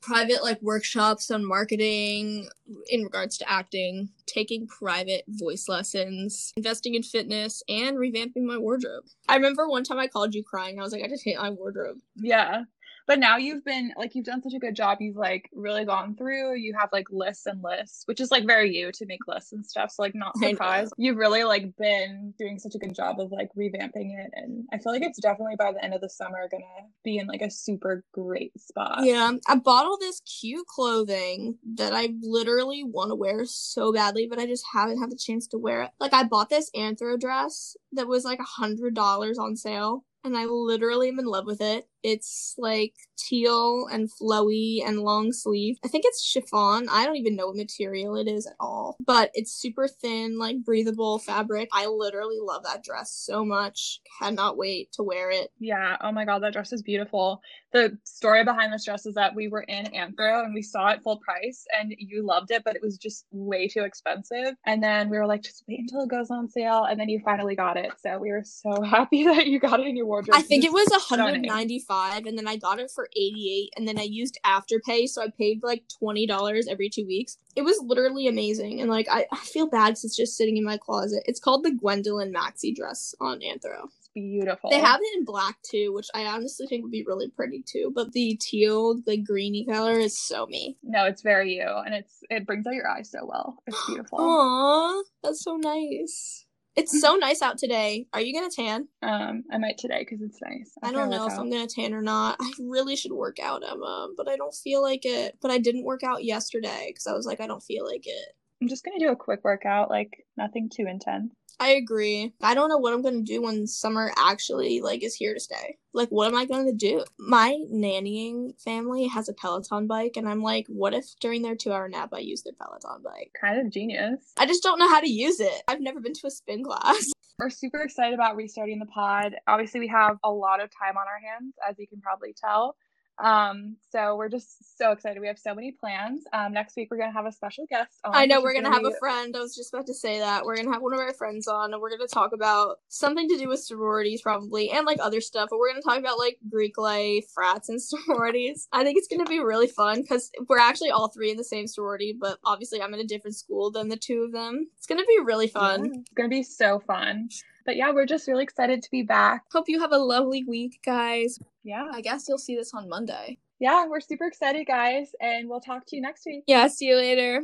private 0.06 0.42
like 0.42 0.62
workshops 0.62 1.30
on 1.30 1.44
marketing 1.44 2.48
in 2.88 3.02
regards 3.02 3.36
to 3.38 3.50
acting, 3.50 4.08
taking 4.26 4.66
private 4.66 5.24
voice 5.28 5.68
lessons, 5.68 6.52
investing 6.56 6.94
in 6.94 7.02
fitness, 7.02 7.62
and 7.68 7.96
revamping 7.96 8.44
my 8.44 8.56
wardrobe. 8.56 9.04
I 9.28 9.34
remember 9.34 9.68
one 9.68 9.82
time 9.82 9.98
I 9.98 10.06
called 10.06 10.34
you 10.34 10.44
crying. 10.44 10.78
I 10.78 10.82
was 10.82 10.92
like, 10.92 11.02
I 11.02 11.08
just 11.08 11.24
hate 11.24 11.38
my 11.38 11.50
wardrobe. 11.50 11.98
Yeah 12.16 12.62
but 13.06 13.18
now 13.18 13.36
you've 13.36 13.64
been 13.64 13.92
like 13.96 14.14
you've 14.14 14.24
done 14.24 14.42
such 14.42 14.54
a 14.54 14.58
good 14.58 14.74
job. 14.74 14.98
You've 15.00 15.16
like 15.16 15.48
really 15.52 15.84
gone 15.84 16.16
through 16.16 16.56
you 16.56 16.74
have 16.78 16.88
like 16.92 17.06
lists 17.10 17.46
and 17.46 17.62
lists 17.62 18.02
which 18.06 18.20
is 18.20 18.30
like 18.30 18.46
very 18.46 18.74
you 18.74 18.92
to 18.92 19.06
make 19.06 19.26
lists 19.26 19.52
and 19.52 19.64
stuff 19.64 19.90
so 19.92 20.02
like 20.02 20.14
not 20.14 20.36
surprised. 20.38 20.92
You've 20.96 21.16
really 21.16 21.44
like 21.44 21.76
been 21.76 22.34
doing 22.38 22.58
such 22.58 22.74
a 22.74 22.78
good 22.78 22.94
job 22.94 23.20
of 23.20 23.32
like 23.32 23.48
revamping 23.56 24.18
it 24.18 24.30
and 24.34 24.64
i 24.72 24.78
feel 24.78 24.92
like 24.92 25.02
it's 25.02 25.20
definitely 25.20 25.56
by 25.56 25.72
the 25.72 25.82
end 25.82 25.94
of 25.94 26.00
the 26.00 26.08
summer 26.08 26.48
gonna 26.50 26.64
be 27.04 27.18
in 27.18 27.26
like 27.26 27.42
a 27.42 27.50
super 27.50 28.04
great 28.12 28.58
spot. 28.60 29.04
Yeah 29.04 29.32
i 29.46 29.56
bought 29.56 29.86
all 29.86 29.98
this 29.98 30.20
cute 30.20 30.66
clothing 30.66 31.58
that 31.74 31.92
i 31.92 32.08
literally 32.22 32.84
want 32.84 33.10
to 33.10 33.14
wear 33.14 33.44
so 33.44 33.92
badly 33.92 34.26
but 34.26 34.38
i 34.38 34.46
just 34.46 34.64
haven't 34.72 35.00
had 35.00 35.10
the 35.10 35.16
chance 35.16 35.46
to 35.48 35.58
wear 35.58 35.82
it. 35.82 35.90
Like 36.00 36.12
i 36.12 36.24
bought 36.24 36.50
this 36.50 36.70
anthro 36.76 37.18
dress 37.18 37.76
that 37.92 38.08
was 38.08 38.24
like 38.24 38.40
a 38.40 38.44
hundred 38.44 38.94
dollars 38.94 39.38
on 39.38 39.56
sale 39.56 40.04
and 40.26 40.36
I 40.36 40.44
literally 40.44 41.08
am 41.08 41.20
in 41.20 41.24
love 41.24 41.46
with 41.46 41.60
it. 41.60 41.88
It's 42.02 42.54
like 42.58 42.94
teal 43.16 43.86
and 43.90 44.10
flowy 44.10 44.86
and 44.86 45.00
long 45.00 45.32
sleeve. 45.32 45.76
I 45.84 45.88
think 45.88 46.04
it's 46.06 46.24
chiffon. 46.24 46.88
I 46.90 47.04
don't 47.04 47.16
even 47.16 47.36
know 47.36 47.48
what 47.48 47.56
material 47.56 48.16
it 48.16 48.28
is 48.28 48.46
at 48.46 48.54
all, 48.60 48.96
but 49.04 49.30
it's 49.34 49.52
super 49.52 49.88
thin, 49.88 50.38
like 50.38 50.64
breathable 50.64 51.18
fabric. 51.18 51.68
I 51.72 51.86
literally 51.86 52.38
love 52.40 52.64
that 52.64 52.84
dress 52.84 53.10
so 53.12 53.44
much. 53.44 54.00
Cannot 54.20 54.56
wait 54.56 54.92
to 54.92 55.02
wear 55.02 55.30
it. 55.30 55.52
Yeah. 55.58 55.96
Oh 56.02 56.12
my 56.12 56.24
God, 56.24 56.42
that 56.42 56.52
dress 56.52 56.72
is 56.72 56.82
beautiful. 56.82 57.40
The 57.72 57.98
story 58.04 58.44
behind 58.44 58.72
this 58.72 58.84
dress 58.84 59.06
is 59.06 59.14
that 59.14 59.34
we 59.34 59.48
were 59.48 59.62
in 59.62 59.86
Anthro 59.86 60.44
and 60.44 60.54
we 60.54 60.62
saw 60.62 60.88
it 60.88 61.02
full 61.02 61.18
price 61.18 61.64
and 61.78 61.94
you 61.98 62.24
loved 62.24 62.50
it, 62.50 62.62
but 62.64 62.76
it 62.76 62.82
was 62.82 62.96
just 62.96 63.26
way 63.32 63.68
too 63.68 63.82
expensive. 63.82 64.54
And 64.64 64.82
then 64.82 65.10
we 65.10 65.18
were 65.18 65.26
like, 65.26 65.42
just 65.42 65.64
wait 65.68 65.80
until 65.80 66.02
it 66.02 66.08
goes 66.08 66.30
on 66.30 66.48
sale. 66.48 66.84
And 66.84 66.98
then 66.98 67.08
you 67.08 67.20
finally 67.24 67.56
got 67.56 67.76
it. 67.76 67.92
So 67.98 68.18
we 68.18 68.30
were 68.30 68.44
so 68.44 68.80
happy 68.90 69.24
that 69.24 69.46
you 69.46 69.58
got 69.58 69.80
it 69.80 69.86
in 69.86 69.96
your 69.96 70.06
wardrobe. 70.06 70.36
I 70.36 70.42
think 70.42 70.64
it 70.64 70.72
was 70.72 70.88
195 70.90 71.86
and 72.26 72.36
then 72.36 72.48
I 72.48 72.56
got 72.56 72.78
it 72.78 72.90
for 72.90 73.08
88 73.16 73.70
and 73.76 73.86
then 73.86 73.98
I 73.98 74.02
used 74.02 74.38
Afterpay 74.44 75.08
so 75.08 75.22
I 75.22 75.28
paid 75.36 75.62
like 75.62 75.84
$20 76.02 76.64
every 76.68 76.88
2 76.88 77.06
weeks. 77.06 77.38
It 77.54 77.62
was 77.62 77.80
literally 77.82 78.26
amazing 78.26 78.80
and 78.80 78.90
like 78.90 79.06
I, 79.10 79.26
I 79.32 79.38
feel 79.38 79.68
bad 79.68 79.90
cuz 79.90 80.04
it's 80.04 80.16
just 80.16 80.36
sitting 80.36 80.56
in 80.56 80.64
my 80.64 80.76
closet. 80.76 81.22
It's 81.26 81.40
called 81.40 81.64
the 81.64 81.72
Gwendolyn 81.72 82.32
Maxi 82.32 82.74
dress 82.74 83.14
on 83.20 83.40
Anthro. 83.40 83.84
It's 83.98 84.08
beautiful. 84.14 84.70
They 84.70 84.80
have 84.80 85.00
it 85.00 85.18
in 85.18 85.24
black 85.24 85.56
too, 85.62 85.92
which 85.92 86.08
I 86.14 86.26
honestly 86.26 86.66
think 86.66 86.82
would 86.82 86.92
be 86.92 87.04
really 87.04 87.28
pretty 87.28 87.62
too, 87.62 87.92
but 87.94 88.12
the 88.12 88.36
teal, 88.40 89.00
the 89.06 89.16
greeny 89.16 89.64
color 89.64 89.98
is 89.98 90.18
so 90.18 90.46
me. 90.46 90.76
No, 90.82 91.04
it's 91.06 91.22
very 91.22 91.54
you 91.54 91.68
and 91.84 91.94
it's 91.94 92.20
it 92.30 92.46
brings 92.46 92.66
out 92.66 92.74
your 92.74 92.88
eyes 92.88 93.10
so 93.10 93.24
well. 93.24 93.62
It's 93.66 93.86
beautiful. 93.86 94.18
Aww, 94.18 95.02
that's 95.22 95.42
so 95.42 95.56
nice. 95.56 96.45
It's 96.76 97.00
so 97.00 97.14
nice 97.16 97.40
out 97.40 97.56
today. 97.56 98.06
Are 98.12 98.20
you 98.20 98.34
gonna 98.34 98.50
tan? 98.50 98.88
Um, 99.02 99.44
I 99.50 99.56
might 99.56 99.78
today 99.78 100.00
because 100.00 100.20
it's 100.20 100.38
nice. 100.42 100.72
I, 100.82 100.88
I 100.88 100.92
don't 100.92 101.08
know 101.08 101.26
if 101.26 101.32
out. 101.32 101.40
I'm 101.40 101.50
gonna 101.50 101.66
tan 101.66 101.94
or 101.94 102.02
not. 102.02 102.36
I 102.38 102.52
really 102.60 102.96
should 102.96 103.12
work 103.12 103.38
out, 103.38 103.62
Emma, 103.66 104.08
but 104.14 104.28
I 104.28 104.36
don't 104.36 104.54
feel 104.54 104.82
like 104.82 105.06
it. 105.06 105.38
But 105.40 105.50
I 105.50 105.58
didn't 105.58 105.84
work 105.84 106.02
out 106.04 106.22
yesterday 106.22 106.88
because 106.88 107.06
I 107.06 107.14
was 107.14 107.24
like, 107.24 107.40
I 107.40 107.46
don't 107.46 107.62
feel 107.62 107.86
like 107.86 108.06
it. 108.06 108.36
I'm 108.60 108.68
just 108.68 108.84
gonna 108.84 108.98
do 108.98 109.10
a 109.10 109.16
quick 109.16 109.40
workout, 109.42 109.88
like 109.88 110.26
nothing 110.36 110.68
too 110.68 110.86
intense. 110.86 111.32
I 111.58 111.70
agree. 111.70 112.34
I 112.42 112.54
don't 112.54 112.68
know 112.68 112.76
what 112.76 112.92
I'm 112.92 113.02
gonna 113.02 113.22
do 113.22 113.42
when 113.42 113.66
summer 113.66 114.12
actually 114.16 114.80
like 114.80 115.02
is 115.02 115.14
here 115.14 115.32
to 115.32 115.40
stay. 115.40 115.78
Like, 115.94 116.10
what 116.10 116.28
am 116.28 116.36
I 116.36 116.44
gonna 116.44 116.72
do? 116.72 117.04
My 117.18 117.58
nannying 117.72 118.60
family 118.60 119.06
has 119.06 119.28
a 119.28 119.32
Peloton 119.32 119.86
bike, 119.86 120.16
and 120.16 120.28
I'm 120.28 120.42
like, 120.42 120.66
what 120.68 120.92
if 120.92 121.06
during 121.20 121.40
their 121.42 121.56
two 121.56 121.72
hour 121.72 121.88
nap 121.88 122.10
I 122.12 122.18
use 122.18 122.42
their 122.42 122.52
Peloton 122.52 123.02
bike? 123.02 123.34
Kind 123.40 123.58
of 123.58 123.72
genius. 123.72 124.32
I 124.36 124.46
just 124.46 124.62
don't 124.62 124.78
know 124.78 124.88
how 124.88 125.00
to 125.00 125.10
use 125.10 125.40
it. 125.40 125.62
I've 125.66 125.80
never 125.80 126.00
been 126.00 126.12
to 126.14 126.26
a 126.26 126.30
spin 126.30 126.62
class. 126.62 127.10
We're 127.38 127.50
super 127.50 127.82
excited 127.82 128.14
about 128.14 128.36
restarting 128.36 128.78
the 128.78 128.86
pod. 128.86 129.34
Obviously, 129.46 129.80
we 129.80 129.88
have 129.88 130.16
a 130.24 130.30
lot 130.30 130.62
of 130.62 130.70
time 130.70 130.96
on 130.96 131.06
our 131.06 131.20
hands, 131.20 131.54
as 131.68 131.78
you 131.78 131.86
can 131.86 132.00
probably 132.00 132.34
tell. 132.34 132.76
Um, 133.18 133.76
so 133.90 134.16
we're 134.16 134.28
just 134.28 134.76
so 134.76 134.92
excited. 134.92 135.20
We 135.20 135.26
have 135.26 135.38
so 135.38 135.54
many 135.54 135.72
plans. 135.72 136.24
Um, 136.32 136.52
next 136.52 136.76
week 136.76 136.88
we're 136.90 136.98
gonna 136.98 137.12
have 137.12 137.26
a 137.26 137.32
special 137.32 137.66
guest 137.66 137.98
on. 138.04 138.14
I 138.14 138.26
know 138.26 138.42
we're 138.42 138.52
gonna, 138.52 138.64
gonna 138.64 138.74
have 138.74 138.84
be... 138.84 138.94
a 138.94 138.98
friend. 138.98 139.34
I 139.36 139.40
was 139.40 139.54
just 139.54 139.72
about 139.72 139.86
to 139.86 139.94
say 139.94 140.18
that. 140.18 140.44
We're 140.44 140.56
gonna 140.56 140.72
have 140.72 140.82
one 140.82 140.92
of 140.92 141.00
our 141.00 141.14
friends 141.14 141.48
on 141.48 141.72
and 141.72 141.80
we're 141.80 141.90
gonna 141.90 142.06
talk 142.06 142.32
about 142.32 142.76
something 142.88 143.28
to 143.28 143.38
do 143.38 143.48
with 143.48 143.60
sororities 143.60 144.20
probably 144.20 144.70
and 144.70 144.86
like 144.86 144.98
other 145.00 145.20
stuff, 145.20 145.48
but 145.50 145.58
we're 145.58 145.70
gonna 145.70 145.82
talk 145.82 145.98
about 145.98 146.18
like 146.18 146.38
Greek 146.50 146.76
life, 146.76 147.24
frats 147.32 147.68
and 147.68 147.80
sororities. 148.06 148.68
I 148.72 148.84
think 148.84 148.98
it's 148.98 149.08
gonna 149.08 149.28
be 149.28 149.40
really 149.40 149.68
fun 149.68 150.02
because 150.02 150.30
we're 150.48 150.58
actually 150.58 150.90
all 150.90 151.08
three 151.08 151.30
in 151.30 151.36
the 151.36 151.44
same 151.44 151.66
sorority, 151.66 152.14
but 152.18 152.38
obviously 152.44 152.82
I'm 152.82 152.94
in 152.94 153.00
a 153.00 153.04
different 153.04 153.36
school 153.36 153.70
than 153.70 153.88
the 153.88 153.96
two 153.96 154.22
of 154.22 154.32
them. 154.32 154.68
It's 154.76 154.86
gonna 154.86 155.04
be 155.06 155.20
really 155.24 155.48
fun. 155.48 155.84
Yeah, 155.84 156.00
it's 156.00 156.12
gonna 156.14 156.28
be 156.28 156.42
so 156.42 156.80
fun. 156.80 157.28
But 157.66 157.76
yeah, 157.76 157.90
we're 157.92 158.06
just 158.06 158.28
really 158.28 158.44
excited 158.44 158.82
to 158.82 158.90
be 158.90 159.02
back. 159.02 159.42
Hope 159.52 159.68
you 159.68 159.80
have 159.80 159.92
a 159.92 159.98
lovely 159.98 160.44
week, 160.44 160.78
guys. 160.86 161.38
Yeah. 161.64 161.86
I 161.92 162.00
guess 162.00 162.28
you'll 162.28 162.38
see 162.38 162.56
this 162.56 162.72
on 162.72 162.88
Monday. 162.88 163.38
Yeah, 163.58 163.86
we're 163.86 164.00
super 164.00 164.26
excited, 164.26 164.66
guys, 164.66 165.10
and 165.20 165.48
we'll 165.48 165.60
talk 165.60 165.86
to 165.86 165.96
you 165.96 166.02
next 166.02 166.26
week. 166.26 166.44
Yeah, 166.46 166.68
see 166.68 166.86
you 166.86 166.96
later. 166.96 167.42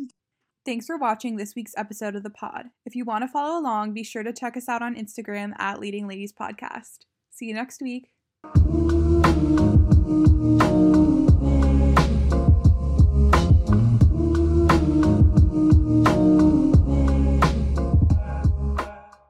Thanks 0.65 0.87
for 0.87 0.97
watching 0.97 1.37
this 1.37 1.55
week's 1.57 1.73
episode 1.77 2.15
of 2.15 2.23
the 2.23 2.31
pod. 2.31 2.67
If 2.87 2.95
you 2.95 3.05
want 3.05 3.23
to 3.25 3.29
follow 3.29 3.59
along, 3.59 3.95
be 3.95 4.05
sure 4.05 4.23
to 4.23 4.33
check 4.33 4.57
us 4.57 4.69
out 4.69 4.83
on 4.83 4.95
Instagram 4.95 5.59
at 5.59 5.81
Leading 5.81 6.07
Ladies 6.07 6.33
Podcast. 6.33 6.99
See 7.31 7.47
you 7.47 7.55
next 7.55 7.81
week. 7.83 8.11